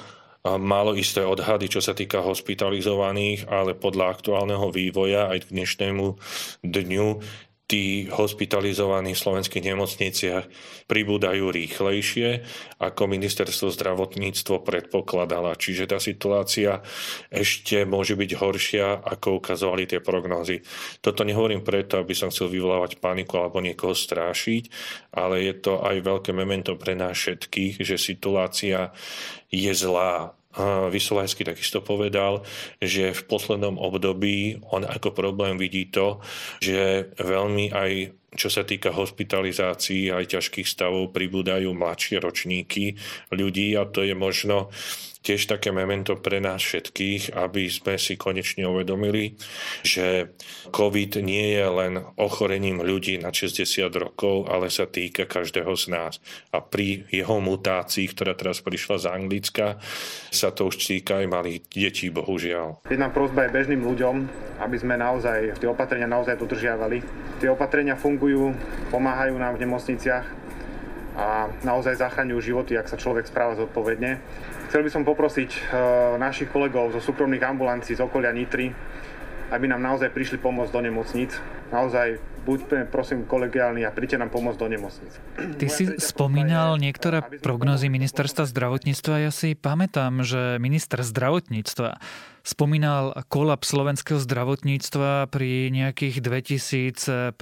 malo 0.45 0.93
isté 0.93 1.25
odhady, 1.25 1.73
čo 1.73 1.81
sa 1.81 1.97
týka 1.97 2.21
hospitalizovaných, 2.21 3.49
ale 3.49 3.73
podľa 3.73 4.13
aktuálneho 4.13 4.69
vývoja 4.69 5.33
aj 5.33 5.49
k 5.49 5.51
dnešnému 5.57 6.07
dňu 6.61 7.09
tí 7.65 8.13
hospitalizovaní 8.13 9.17
v 9.17 9.23
slovenských 9.25 9.73
nemocniciach 9.73 10.45
pribúdajú 10.85 11.49
rýchlejšie, 11.49 12.45
ako 12.77 13.09
ministerstvo 13.09 13.73
zdravotníctvo 13.73 14.61
predpokladala. 14.61 15.57
Čiže 15.57 15.89
tá 15.89 15.97
situácia 15.97 16.85
ešte 17.33 17.89
môže 17.89 18.21
byť 18.21 18.31
horšia, 18.37 19.01
ako 19.01 19.41
ukazovali 19.41 19.89
tie 19.89 20.05
prognózy. 20.05 20.61
Toto 21.01 21.25
nehovorím 21.25 21.65
preto, 21.65 21.97
aby 21.97 22.13
som 22.13 22.29
chcel 22.29 22.53
vyvolávať 22.53 23.01
paniku 23.01 23.41
alebo 23.41 23.65
niekoho 23.65 23.97
strášiť, 23.97 24.69
ale 25.17 25.49
je 25.49 25.55
to 25.57 25.81
aj 25.81 26.05
veľké 26.05 26.37
memento 26.37 26.77
pre 26.77 26.93
nás 26.93 27.17
všetkých, 27.17 27.81
že 27.81 27.97
situácia 27.97 28.93
je 29.49 29.73
zlá 29.73 30.37
Vysolajský 30.91 31.43
takisto 31.43 31.83
povedal, 31.83 32.47
že 32.79 33.11
v 33.11 33.23
poslednom 33.27 33.75
období 33.75 34.63
on 34.71 34.87
ako 34.87 35.11
problém 35.11 35.59
vidí 35.59 35.91
to, 35.91 36.23
že 36.63 37.11
veľmi 37.19 37.75
aj 37.75 37.91
čo 38.35 38.51
sa 38.51 38.67
týka 38.67 38.91
hospitalizácií 38.95 40.11
aj 40.11 40.39
ťažkých 40.39 40.67
stavov, 40.69 41.15
pribúdajú 41.15 41.71
mladšie 41.75 42.19
ročníky 42.21 42.99
ľudí 43.31 43.75
a 43.79 43.87
to 43.87 44.03
je 44.03 44.15
možno 44.15 44.71
tiež 45.25 45.49
také 45.49 45.73
memento 45.73 46.21
pre 46.21 46.37
nás 46.39 46.61
všetkých, 46.61 47.33
aby 47.33 47.73
sme 47.73 47.97
si 47.97 48.21
konečne 48.21 48.69
uvedomili, 48.69 49.41
že 49.81 50.37
COVID 50.69 51.25
nie 51.25 51.57
je 51.57 51.65
len 51.65 51.95
ochorením 52.21 52.85
ľudí 52.85 53.17
na 53.17 53.33
60 53.33 53.89
rokov, 53.97 54.53
ale 54.53 54.69
sa 54.69 54.85
týka 54.85 55.25
každého 55.25 55.73
z 55.81 55.85
nás. 55.89 56.21
A 56.53 56.61
pri 56.61 57.09
jeho 57.09 57.41
mutácii, 57.41 58.05
ktorá 58.13 58.37
teraz 58.37 58.61
prišla 58.61 59.01
z 59.01 59.07
Anglicka, 59.09 59.81
sa 60.29 60.53
to 60.53 60.69
už 60.69 60.77
týka 60.77 61.25
aj 61.25 61.27
malých 61.33 61.59
detí, 61.73 62.13
bohužiaľ. 62.13 62.85
Jedna 62.93 63.09
prozba 63.09 63.49
je 63.49 63.57
bežným 63.57 63.81
ľuďom, 63.81 64.15
aby 64.61 64.77
sme 64.77 65.01
naozaj 65.01 65.57
tie 65.57 65.69
opatrenia 65.73 66.07
naozaj 66.07 66.37
dodržiavali. 66.37 67.01
Tie 67.41 67.49
opatrenia 67.49 67.97
fungujú, 67.97 68.24
pomáhajú 68.89 69.35
nám 69.37 69.59
v 69.59 69.69
nemocniciach 69.69 70.27
a 71.15 71.47
naozaj 71.63 72.01
zachraňujú 72.01 72.41
životy, 72.43 72.75
ak 72.75 72.91
sa 72.91 72.99
človek 72.99 73.31
správa 73.31 73.55
zodpovedne. 73.55 74.19
Chcel 74.67 74.83
by 74.83 74.91
som 74.91 75.07
poprosiť 75.07 75.51
uh, 75.51 75.61
našich 76.19 76.51
kolegov 76.51 76.91
zo 76.91 76.99
súkromných 76.99 77.47
ambulancií 77.47 77.95
z 77.95 78.03
okolia 78.03 78.35
Nitry, 78.35 78.75
aby 79.55 79.65
nám 79.71 79.79
naozaj 79.79 80.11
prišli 80.11 80.43
pomôcť 80.43 80.75
do 80.75 80.81
nemocníc. 80.83 81.39
Naozaj 81.71 82.34
buďte 82.45 82.93
prosím 82.93 83.25
kolegiálni 83.25 83.83
a 83.83 83.91
príďte 83.91 84.21
nám 84.21 84.31
pomôcť 84.31 84.61
do 84.61 84.69
nemocnic. 84.69 85.13
Ty 85.57 85.67
si 85.73 85.89
spomínal 85.97 86.77
niektoré 86.77 87.25
prognozy 87.41 87.89
ministerstva 87.89 88.45
zdravotníctva. 88.45 89.25
Ja 89.25 89.33
si 89.33 89.57
pamätám, 89.57 90.21
že 90.21 90.61
minister 90.61 91.01
zdravotníctva 91.01 91.97
spomínal 92.45 93.17
kolaps 93.33 93.73
slovenského 93.73 94.21
zdravotníctva 94.21 95.33
pri 95.33 95.73
nejakých 95.73 96.21
2500 96.21 97.41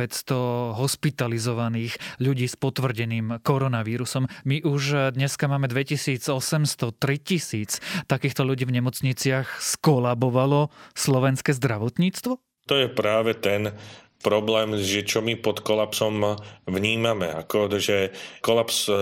hospitalizovaných 0.79 1.99
ľudí 2.23 2.47
s 2.47 2.55
potvrdeným 2.55 3.43
koronavírusom. 3.43 4.31
My 4.47 4.63
už 4.63 5.11
dneska 5.19 5.51
máme 5.51 5.67
2800, 5.67 6.95
3000 6.95 8.07
takýchto 8.07 8.47
ľudí 8.47 8.63
v 8.63 8.79
nemocniciach 8.79 9.59
skolabovalo 9.59 10.71
slovenské 10.95 11.51
zdravotníctvo? 11.51 12.39
To 12.71 12.79
je 12.79 12.87
práve 12.87 13.35
ten 13.35 13.75
problém, 14.23 14.79
že 14.79 15.03
čo 15.03 15.21
my 15.21 15.35
pod 15.37 15.61
kolapsom 15.61 16.39
vnímame. 16.65 17.29
Ako, 17.29 17.69
že 17.77 18.15
kolaps 18.41 18.87
e, 18.89 18.95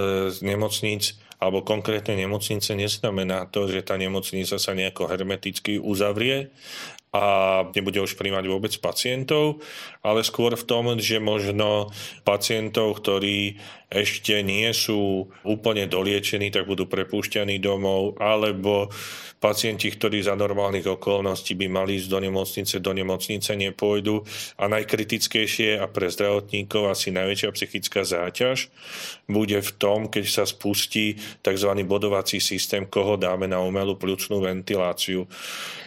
nemocníc 0.43 1.21
alebo 1.41 1.65
konkrétne 1.65 2.17
nemocnice 2.21 2.77
neznamená 2.77 3.49
to, 3.49 3.65
že 3.65 3.81
tá 3.81 3.97
nemocnica 3.97 4.61
sa 4.61 4.73
nejako 4.77 5.09
hermeticky 5.09 5.81
uzavrie 5.81 6.53
a 7.11 7.25
nebude 7.75 7.99
už 7.99 8.15
príjmať 8.15 8.45
vôbec 8.47 8.71
pacientov, 8.79 9.59
ale 10.05 10.23
skôr 10.23 10.55
v 10.55 10.63
tom, 10.63 10.95
že 11.01 11.19
možno 11.19 11.91
pacientov, 12.23 13.03
ktorí 13.03 13.59
ešte 13.91 14.39
nie 14.47 14.71
sú 14.71 15.27
úplne 15.43 15.91
doliečení, 15.91 16.55
tak 16.55 16.71
budú 16.71 16.87
prepúšťaní 16.87 17.59
domov, 17.59 18.15
alebo 18.23 18.87
pacienti, 19.43 19.89
ktorí 19.91 20.21
za 20.21 20.37
normálnych 20.37 20.87
okolností 20.87 21.57
by 21.57 21.67
mali 21.67 21.97
ísť 21.97 22.09
do 22.13 22.19
nemocnice, 22.21 22.77
do 22.79 22.93
nemocnice 22.93 23.57
nepôjdu 23.57 24.23
a 24.61 24.69
najkritickejšie 24.69 25.81
a 25.81 25.89
pre 25.89 26.13
zdravotníkov 26.13 26.93
asi 26.93 27.09
najväčšia 27.11 27.51
psychická 27.57 28.05
záťaž 28.05 28.69
bude 29.27 29.57
v 29.59 29.71
tom, 29.81 30.13
keď 30.13 30.25
sa 30.29 30.45
spustí 30.45 31.17
tzv. 31.41 31.71
bodovací 31.89 32.37
systém, 32.39 32.85
koho 32.85 33.17
dáme 33.17 33.49
na 33.49 33.65
umelú 33.65 33.97
plúcnú 33.97 34.45
ventiláciu, 34.45 35.25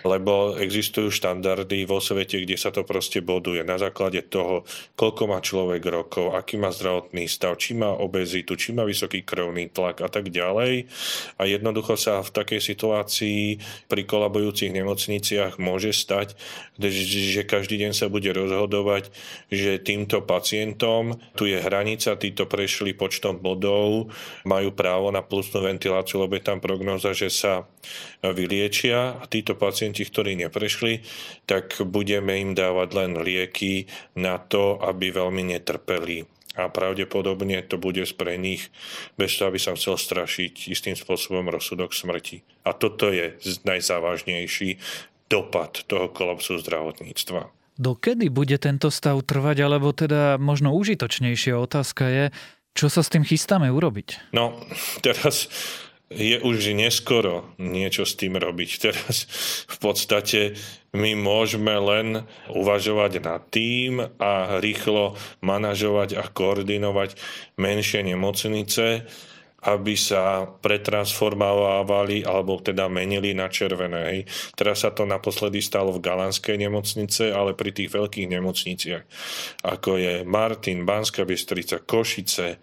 lebo 0.01 0.57
existujú 0.57 1.13
štandardy 1.13 1.85
vo 1.85 2.01
svete, 2.01 2.41
kde 2.41 2.57
sa 2.57 2.73
to 2.73 2.81
proste 2.81 3.21
boduje 3.21 3.61
na 3.61 3.77
základe 3.77 4.25
toho, 4.33 4.65
koľko 4.97 5.23
má 5.29 5.39
človek 5.39 5.83
rokov, 5.85 6.33
aký 6.33 6.57
má 6.57 6.73
zdravotný 6.73 7.29
stav, 7.29 7.61
či 7.61 7.77
má 7.77 7.92
obezitu, 7.97 8.57
či 8.57 8.73
má 8.73 8.83
vysoký 8.83 9.21
krvný 9.21 9.69
tlak 9.69 10.01
a 10.01 10.09
tak 10.09 10.29
ďalej. 10.33 10.89
A 11.37 11.45
jednoducho 11.45 11.95
sa 11.95 12.21
v 12.25 12.33
takej 12.33 12.61
situácii 12.61 13.61
pri 13.89 14.01
kolabujúcich 14.03 14.73
nemocniciach 14.73 15.61
môže 15.61 15.93
stať, 15.93 16.35
že 16.81 17.45
každý 17.45 17.77
deň 17.85 17.91
sa 17.93 18.09
bude 18.09 18.33
rozhodovať, 18.33 19.13
že 19.53 19.77
týmto 19.81 20.25
pacientom 20.25 21.21
tu 21.37 21.45
je 21.45 21.61
hranica, 21.61 22.17
títo 22.17 22.49
prešli 22.49 22.97
počtom 22.97 23.37
bodov, 23.37 24.09
majú 24.43 24.69
právo 24.73 25.13
na 25.13 25.21
plusnú 25.21 25.63
ventiláciu, 25.63 26.25
lebo 26.25 26.35
je 26.37 26.43
tam 26.45 26.59
prognoza, 26.59 27.13
že 27.13 27.29
sa 27.29 27.69
vyliečia 28.23 29.19
a 29.19 29.23
títo 29.27 29.53
pacienti, 29.59 30.07
ktorí 30.07 30.39
neprešli, 30.39 31.03
tak 31.45 31.83
budeme 31.83 32.39
im 32.39 32.51
dávať 32.55 32.89
len 32.95 33.11
lieky 33.19 33.85
na 34.15 34.39
to, 34.39 34.79
aby 34.79 35.11
veľmi 35.11 35.53
netrpeli 35.55 36.25
a 36.53 36.69
pravdepodobne 36.69 37.65
to 37.65 37.81
bude 37.81 38.05
pre 38.13 38.37
nich, 38.37 38.69
bez 39.17 39.33
toho, 39.37 39.49
aby 39.49 39.59
som 39.61 39.73
chcel 39.73 39.97
strašiť 39.97 40.69
istým 40.69 40.93
spôsobom 40.93 41.49
rozsudok 41.49 41.93
smrti. 41.93 42.45
A 42.63 42.77
toto 42.77 43.09
je 43.09 43.37
najzávažnejší 43.65 44.77
dopad 45.29 45.81
toho 45.89 46.13
kolapsu 46.13 46.61
zdravotníctva. 46.61 47.49
Dokedy 47.73 48.29
bude 48.29 48.61
tento 48.61 48.93
stav 48.93 49.17
trvať, 49.25 49.65
alebo 49.65 49.89
teda 49.89 50.37
možno 50.37 50.77
užitočnejšia 50.77 51.57
otázka 51.57 52.05
je, 52.05 52.25
čo 52.77 52.89
sa 52.89 53.01
s 53.01 53.09
tým 53.09 53.25
chystáme 53.25 53.69
urobiť? 53.73 54.33
No, 54.33 54.53
teraz 55.01 55.49
je 56.13 56.37
už 56.39 56.77
neskoro 56.77 57.49
niečo 57.57 58.05
s 58.05 58.13
tým 58.15 58.37
robiť. 58.37 58.69
Teraz 58.85 59.25
v 59.67 59.77
podstate 59.81 60.55
my 60.93 61.17
môžeme 61.17 61.73
len 61.73 62.23
uvažovať 62.53 63.11
nad 63.25 63.41
tým 63.49 64.01
a 64.21 64.61
rýchlo 64.61 65.17
manažovať 65.41 66.21
a 66.21 66.23
koordinovať 66.29 67.17
menšie 67.57 68.05
nemocnice, 68.05 69.09
aby 69.63 69.95
sa 69.95 70.43
pretransformovávali 70.43 72.27
alebo 72.27 72.59
teda 72.59 72.91
menili 72.91 73.31
na 73.31 73.47
červené. 73.47 74.01
Hej. 74.11 74.19
Teraz 74.59 74.83
sa 74.83 74.91
to 74.91 75.07
naposledy 75.07 75.63
stalo 75.63 75.95
v 75.95 76.03
Galanskej 76.03 76.59
nemocnice, 76.59 77.31
ale 77.31 77.55
pri 77.55 77.71
tých 77.71 77.89
veľkých 77.91 78.27
nemocniciach, 78.27 79.03
ako 79.63 79.91
je 79.99 80.13
Martin, 80.27 80.83
Banská 80.83 81.23
Bystrica, 81.23 81.79
Košice, 81.79 82.59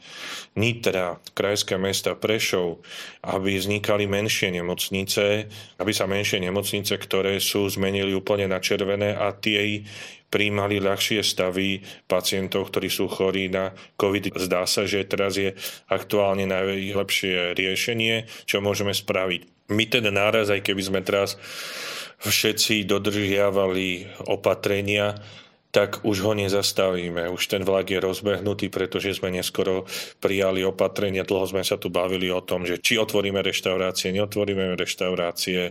Nitra, 0.60 1.16
krajské 1.32 1.80
mesta 1.80 2.12
Prešov, 2.12 2.84
aby 3.24 3.56
vznikali 3.56 4.04
menšie 4.04 4.52
nemocnice, 4.52 5.48
aby 5.80 5.92
sa 5.96 6.04
menšie 6.04 6.40
nemocnice, 6.40 6.96
ktoré 7.00 7.40
sú 7.40 7.64
zmenili 7.68 8.12
úplne 8.12 8.48
na 8.48 8.60
červené 8.60 9.16
a 9.16 9.32
tie 9.32 9.84
príjmali 10.30 10.78
ľahšie 10.78 11.20
stavy 11.20 11.82
pacientov, 12.06 12.70
ktorí 12.70 12.86
sú 12.86 13.10
chorí 13.10 13.50
na 13.50 13.74
COVID. 13.98 14.38
Zdá 14.38 14.64
sa, 14.64 14.86
že 14.86 15.02
teraz 15.04 15.36
je 15.36 15.52
aktuálne 15.90 16.46
najlepšie 16.46 17.58
riešenie, 17.58 18.30
čo 18.46 18.62
môžeme 18.62 18.94
spraviť. 18.94 19.70
My 19.74 19.86
ten 19.90 20.06
náraz, 20.10 20.50
aj 20.50 20.66
keby 20.66 20.82
sme 20.82 21.00
teraz 21.02 21.34
všetci 22.22 22.86
dodržiavali 22.86 24.06
opatrenia, 24.30 25.18
tak 25.70 26.02
už 26.02 26.26
ho 26.26 26.34
nezastavíme. 26.34 27.30
Už 27.30 27.46
ten 27.46 27.62
vlak 27.62 27.94
je 27.94 28.02
rozbehnutý, 28.02 28.74
pretože 28.74 29.14
sme 29.14 29.30
neskoro 29.30 29.86
prijali 30.18 30.66
opatrenia. 30.66 31.22
Dlho 31.22 31.46
sme 31.46 31.62
sa 31.62 31.78
tu 31.78 31.94
bavili 31.94 32.26
o 32.26 32.42
tom, 32.42 32.66
že 32.66 32.82
či 32.82 32.98
otvoríme 32.98 33.38
reštaurácie, 33.38 34.10
neotvoríme 34.10 34.74
reštaurácie 34.74 35.70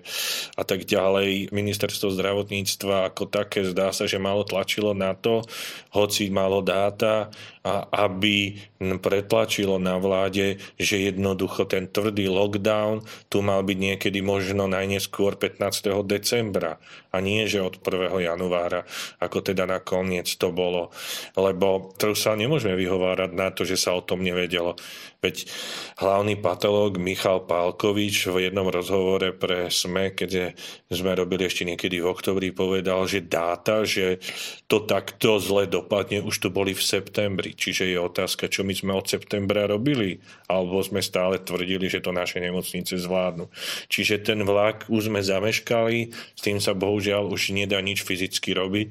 a 0.55 0.63
tak 0.63 0.87
ďalej. 0.87 1.51
Ministerstvo 1.51 2.15
zdravotníctva 2.15 3.11
ako 3.11 3.27
také 3.27 3.67
zdá 3.67 3.91
sa, 3.91 4.07
že 4.07 4.23
malo 4.23 4.47
tlačilo 4.47 4.95
na 4.95 5.11
to, 5.19 5.43
hoci 5.91 6.31
malo 6.31 6.63
dáta, 6.63 7.27
a 7.59 8.07
aby 8.07 8.55
pretlačilo 9.03 9.75
na 9.83 9.99
vláde, 9.99 10.63
že 10.79 11.11
jednoducho 11.11 11.67
ten 11.67 11.91
tvrdý 11.91 12.31
lockdown 12.31 13.03
tu 13.27 13.43
mal 13.43 13.67
byť 13.67 13.77
niekedy 13.77 14.23
možno 14.23 14.71
najneskôr 14.71 15.35
15. 15.35 15.91
decembra 16.07 16.79
a 17.11 17.17
nie, 17.19 17.43
že 17.51 17.59
od 17.59 17.83
1. 17.83 18.15
januára, 18.15 18.87
ako 19.19 19.43
teda 19.43 19.67
nakoniec 19.89 20.29
to 20.37 20.53
bolo. 20.53 20.93
Lebo 21.33 21.89
to 21.97 22.13
sa 22.13 22.37
nemôžeme 22.37 22.77
vyhovárať 22.77 23.33
na 23.33 23.49
to, 23.49 23.65
že 23.65 23.73
sa 23.73 23.97
o 23.97 24.05
tom 24.05 24.21
nevedelo. 24.21 24.77
Veď 25.19 25.51
hlavný 25.99 26.39
patológ 26.39 26.95
Michal 26.95 27.43
Pálkovič 27.43 28.31
v 28.31 28.47
jednom 28.47 28.71
rozhovore 28.71 29.35
pre 29.35 29.67
SME, 29.67 30.15
keď 30.15 30.55
sme 30.87 31.11
robili 31.11 31.43
ešte 31.43 31.67
niekedy 31.67 31.99
v 31.99 32.07
oktobri, 32.07 32.55
povedal, 32.55 33.03
že 33.03 33.27
dáta, 33.27 33.83
že 33.83 34.23
to 34.71 34.79
takto 34.87 35.35
zle 35.43 35.67
dopadne, 35.67 36.23
už 36.23 36.39
tu 36.39 36.47
boli 36.47 36.71
v 36.71 36.79
septembri. 36.79 37.51
Čiže 37.51 37.91
je 37.91 37.99
otázka, 37.99 38.47
čo 38.47 38.63
my 38.63 38.71
sme 38.71 38.95
od 38.95 39.11
septembra 39.11 39.67
robili, 39.67 40.23
alebo 40.47 40.79
sme 40.79 41.03
stále 41.03 41.35
tvrdili, 41.35 41.91
že 41.91 41.99
to 41.99 42.15
naše 42.15 42.39
nemocnice 42.39 42.95
zvládnu. 42.95 43.51
Čiže 43.91 44.23
ten 44.23 44.47
vlak 44.47 44.87
už 44.87 45.11
sme 45.11 45.19
zameškali, 45.19 46.15
s 46.15 46.39
tým 46.39 46.63
sa 46.63 46.71
bohužiaľ 46.71 47.27
už 47.27 47.51
nedá 47.51 47.83
nič 47.83 48.07
fyzicky 48.07 48.55
robiť, 48.55 48.87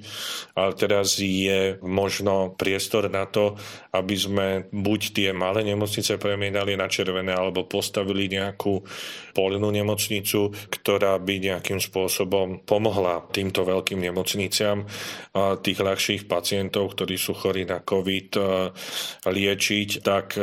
ale 0.61 0.77
teraz 0.77 1.17
je 1.17 1.81
možno 1.81 2.53
priestor 2.53 3.09
na 3.09 3.25
to, 3.25 3.57
aby 3.97 4.13
sme 4.13 4.47
buď 4.77 5.01
tie 5.17 5.29
malé 5.33 5.65
nemocnice 5.65 6.18
premienali 6.19 6.75
na 6.75 6.91
červené 6.91 7.33
alebo 7.33 7.65
postavili 7.65 8.29
nejakú 8.29 8.83
polnú 9.33 9.71
nemocnicu, 9.71 10.51
ktorá 10.51 11.17
by 11.23 11.35
nejakým 11.39 11.79
spôsobom 11.79 12.67
pomohla 12.67 13.25
týmto 13.31 13.63
veľkým 13.63 14.03
nemocniciam 14.03 14.85
tých 15.63 15.79
ľahších 15.79 16.27
pacientov, 16.27 16.99
ktorí 16.99 17.15
sú 17.15 17.39
chorí 17.39 17.65
na 17.65 17.79
COVID, 17.81 18.29
liečiť 19.25 20.03
tak, 20.03 20.35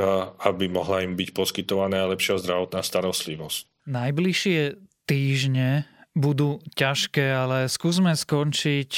aby 0.42 0.66
mohla 0.72 1.04
im 1.04 1.20
byť 1.20 1.30
poskytovaná 1.36 2.08
lepšia 2.10 2.40
zdravotná 2.40 2.80
starostlivosť. 2.80 3.86
Najbližšie 3.86 4.60
týždne 5.06 5.86
budú 6.16 6.64
ťažké, 6.80 7.28
ale 7.28 7.68
skúsme 7.68 8.16
skončiť 8.16 8.92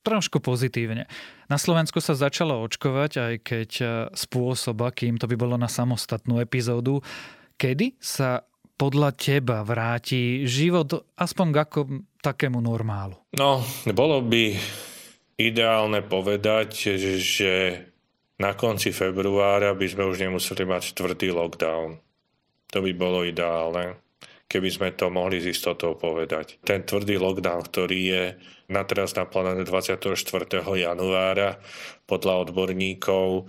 trošku 0.00 0.40
pozitívne. 0.40 1.04
Na 1.46 1.60
Slovensku 1.60 2.00
sa 2.00 2.16
začalo 2.16 2.60
očkovať, 2.64 3.12
aj 3.20 3.34
keď 3.44 3.70
e, 3.80 3.86
spôsob, 4.16 4.80
akým 4.80 5.20
to 5.20 5.28
by 5.28 5.36
bolo 5.36 5.60
na 5.60 5.68
samostatnú 5.68 6.40
epizódu. 6.40 7.04
Kedy 7.60 8.00
sa 8.00 8.40
podľa 8.80 9.12
teba 9.12 9.60
vráti 9.60 10.48
život 10.48 11.12
aspoň 11.20 11.46
ako 11.52 11.80
takému 12.24 12.64
normálu? 12.64 13.20
No, 13.36 13.60
bolo 13.92 14.24
by 14.24 14.56
ideálne 15.36 16.00
povedať, 16.00 16.96
že 17.20 17.52
na 18.40 18.56
konci 18.56 18.88
februára 18.88 19.76
by 19.76 19.84
sme 19.84 20.08
už 20.08 20.16
nemuseli 20.24 20.64
mať 20.64 20.96
tvrdý 20.96 21.28
lockdown. 21.28 22.00
To 22.72 22.78
by 22.80 22.92
bolo 22.96 23.20
ideálne 23.28 24.00
keby 24.50 24.68
sme 24.68 24.88
to 24.98 25.06
mohli 25.14 25.38
z 25.38 25.54
istotou 25.54 25.94
povedať. 25.94 26.58
Ten 26.66 26.82
tvrdý 26.82 27.22
lockdown, 27.22 27.70
ktorý 27.70 28.00
je 28.02 28.24
na 28.66 28.82
teraz 28.82 29.14
naplánovaný 29.14 29.62
24. 29.62 30.02
januára, 30.74 31.62
podľa 32.10 32.50
odborníkov 32.50 33.46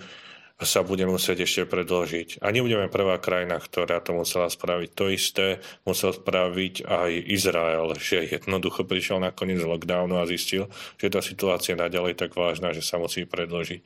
sa 0.62 0.86
bude 0.86 1.02
musieť 1.10 1.42
ešte 1.42 1.66
predložiť. 1.66 2.46
A 2.46 2.54
nebudeme 2.54 2.86
prvá 2.86 3.18
krajina, 3.18 3.58
ktorá 3.58 3.98
to 3.98 4.14
musela 4.14 4.46
spraviť. 4.46 4.90
To 4.94 5.10
isté 5.10 5.58
musel 5.90 6.14
spraviť 6.14 6.86
aj 6.86 7.12
Izrael, 7.34 7.98
že 7.98 8.30
jednoducho 8.30 8.86
prišiel 8.86 9.18
na 9.18 9.34
koniec 9.34 9.66
lockdownu 9.66 10.22
a 10.22 10.30
zistil, 10.30 10.70
že 11.02 11.10
tá 11.10 11.18
situácia 11.26 11.74
je 11.74 11.82
naďalej 11.82 12.14
tak 12.14 12.38
vážna, 12.38 12.78
že 12.78 12.86
sa 12.86 13.02
musí 13.02 13.26
predložiť. 13.26 13.82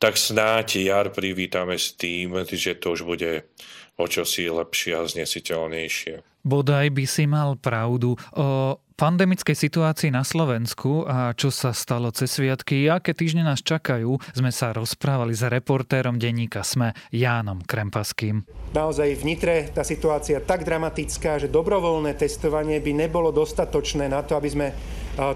Tak 0.00 0.16
snáď 0.16 0.88
jar 0.88 1.12
privítame 1.12 1.76
s 1.76 1.92
tým, 1.92 2.32
že 2.48 2.80
to 2.80 2.96
už 2.96 3.04
bude 3.04 3.44
o 3.94 4.04
čosi 4.10 4.50
lepšie 4.50 4.92
a 4.98 5.06
znesiteľnejšie. 5.06 6.44
Bodaj 6.44 6.92
by 6.92 7.04
si 7.08 7.24
mal 7.24 7.56
pravdu. 7.56 8.20
O 8.36 8.76
pandemickej 8.94 9.58
situácii 9.58 10.14
na 10.14 10.22
Slovensku 10.22 11.02
a 11.02 11.34
čo 11.34 11.50
sa 11.50 11.74
stalo 11.74 12.14
cez 12.14 12.30
sviatky, 12.36 12.86
aké 12.86 13.10
týždne 13.10 13.42
nás 13.42 13.58
čakajú, 13.64 14.20
sme 14.36 14.54
sa 14.54 14.70
rozprávali 14.70 15.34
s 15.34 15.42
reportérom 15.42 16.14
denníka 16.14 16.62
SME 16.62 16.94
Jánom 17.10 17.64
Krempaským. 17.64 18.46
Naozaj 18.70 19.18
v 19.18 19.22
Nitre 19.24 19.56
tá 19.74 19.82
situácia 19.82 20.38
tak 20.38 20.62
dramatická, 20.62 21.42
že 21.42 21.50
dobrovoľné 21.50 22.14
testovanie 22.14 22.78
by 22.78 22.92
nebolo 23.08 23.34
dostatočné 23.34 24.06
na 24.06 24.22
to, 24.22 24.38
aby 24.38 24.48
sme 24.52 24.66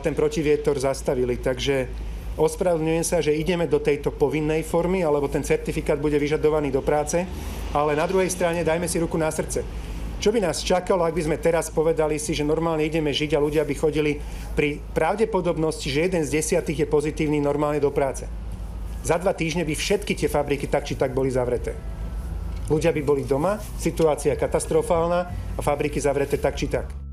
ten 0.04 0.14
protivietor 0.14 0.78
zastavili. 0.78 1.40
Takže 1.42 2.06
Ospravedlňujem 2.38 3.02
sa, 3.02 3.18
že 3.18 3.34
ideme 3.34 3.66
do 3.66 3.82
tejto 3.82 4.14
povinnej 4.14 4.62
formy, 4.62 5.02
alebo 5.02 5.26
ten 5.26 5.42
certifikát 5.42 5.98
bude 5.98 6.14
vyžadovaný 6.22 6.70
do 6.70 6.86
práce, 6.86 7.26
ale 7.74 7.98
na 7.98 8.06
druhej 8.06 8.30
strane 8.30 8.62
dajme 8.62 8.86
si 8.86 9.02
ruku 9.02 9.18
na 9.18 9.26
srdce. 9.26 9.66
Čo 10.22 10.30
by 10.30 10.46
nás 10.46 10.62
čakalo, 10.62 11.02
ak 11.02 11.18
by 11.18 11.22
sme 11.26 11.42
teraz 11.42 11.66
povedali 11.70 12.14
si, 12.18 12.38
že 12.38 12.46
normálne 12.46 12.86
ideme 12.86 13.10
žiť 13.10 13.34
a 13.34 13.42
ľudia 13.42 13.66
by 13.66 13.74
chodili 13.74 14.22
pri 14.54 14.78
pravdepodobnosti, 14.94 15.90
že 15.90 16.06
jeden 16.06 16.22
z 16.22 16.38
desiatých 16.38 16.86
je 16.86 16.90
pozitívny 16.90 17.42
normálne 17.42 17.82
do 17.82 17.90
práce. 17.90 18.26
Za 19.02 19.18
dva 19.18 19.34
týždne 19.34 19.66
by 19.66 19.74
všetky 19.74 20.14
tie 20.14 20.30
fabriky 20.30 20.70
tak 20.70 20.86
či 20.86 20.94
tak 20.94 21.14
boli 21.14 21.30
zavreté. 21.30 21.74
Ľudia 22.70 22.94
by 22.94 23.02
boli 23.02 23.22
doma, 23.26 23.58
situácia 23.82 24.38
katastrofálna 24.38 25.20
a 25.54 25.60
fabriky 25.62 25.98
zavreté 25.98 26.38
tak 26.38 26.54
či 26.54 26.70
tak. 26.70 27.07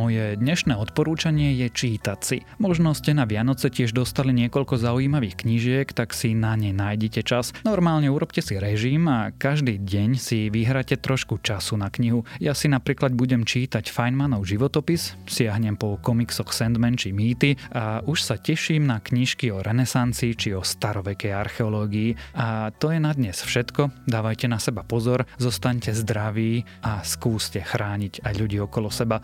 Moje 0.00 0.32
dnešné 0.40 0.80
odporúčanie 0.80 1.52
je 1.60 1.68
čítať 1.68 2.18
si. 2.24 2.40
Možno 2.56 2.96
ste 2.96 3.12
na 3.12 3.28
Vianoce 3.28 3.68
tiež 3.68 3.92
dostali 3.92 4.32
niekoľko 4.32 4.80
zaujímavých 4.80 5.44
knížiek, 5.44 5.92
tak 5.92 6.16
si 6.16 6.32
na 6.32 6.56
ne 6.56 6.72
nájdete 6.72 7.20
čas. 7.20 7.52
Normálne 7.68 8.08
urobte 8.08 8.40
si 8.40 8.56
režim 8.56 9.04
a 9.12 9.28
každý 9.28 9.76
deň 9.76 10.16
si 10.16 10.48
vyhrate 10.48 10.96
trošku 10.96 11.44
času 11.44 11.76
na 11.76 11.92
knihu. 11.92 12.24
Ja 12.40 12.56
si 12.56 12.72
napríklad 12.72 13.12
budem 13.12 13.44
čítať 13.44 13.92
Feynmanov 13.92 14.48
životopis, 14.48 15.20
siahnem 15.28 15.76
po 15.76 16.00
komiksoch 16.00 16.48
Sandman 16.48 16.96
či 16.96 17.12
Mýty 17.12 17.60
a 17.68 18.00
už 18.00 18.24
sa 18.24 18.40
teším 18.40 18.88
na 18.88 19.04
knižky 19.04 19.52
o 19.52 19.60
renesancii 19.60 20.32
či 20.32 20.56
o 20.56 20.64
starovekej 20.64 21.36
archeológii. 21.36 22.40
A 22.40 22.72
to 22.72 22.88
je 22.88 22.96
na 22.96 23.12
dnes 23.12 23.36
všetko. 23.36 24.08
Dávajte 24.08 24.48
na 24.48 24.56
seba 24.56 24.80
pozor, 24.80 25.28
zostaňte 25.36 25.92
zdraví 25.92 26.64
a 26.88 27.04
skúste 27.04 27.60
chrániť 27.60 28.24
aj 28.24 28.34
ľudí 28.40 28.56
okolo 28.64 28.88
seba. 28.88 29.20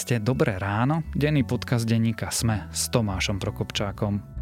Ste 0.00 0.16
Dobré 0.16 0.56
ráno, 0.56 1.04
denný 1.12 1.44
podcast 1.44 1.84
denníka 1.84 2.32
Sme 2.32 2.72
s 2.72 2.88
Tomášom 2.88 3.36
Prokopčákom. 3.36 4.39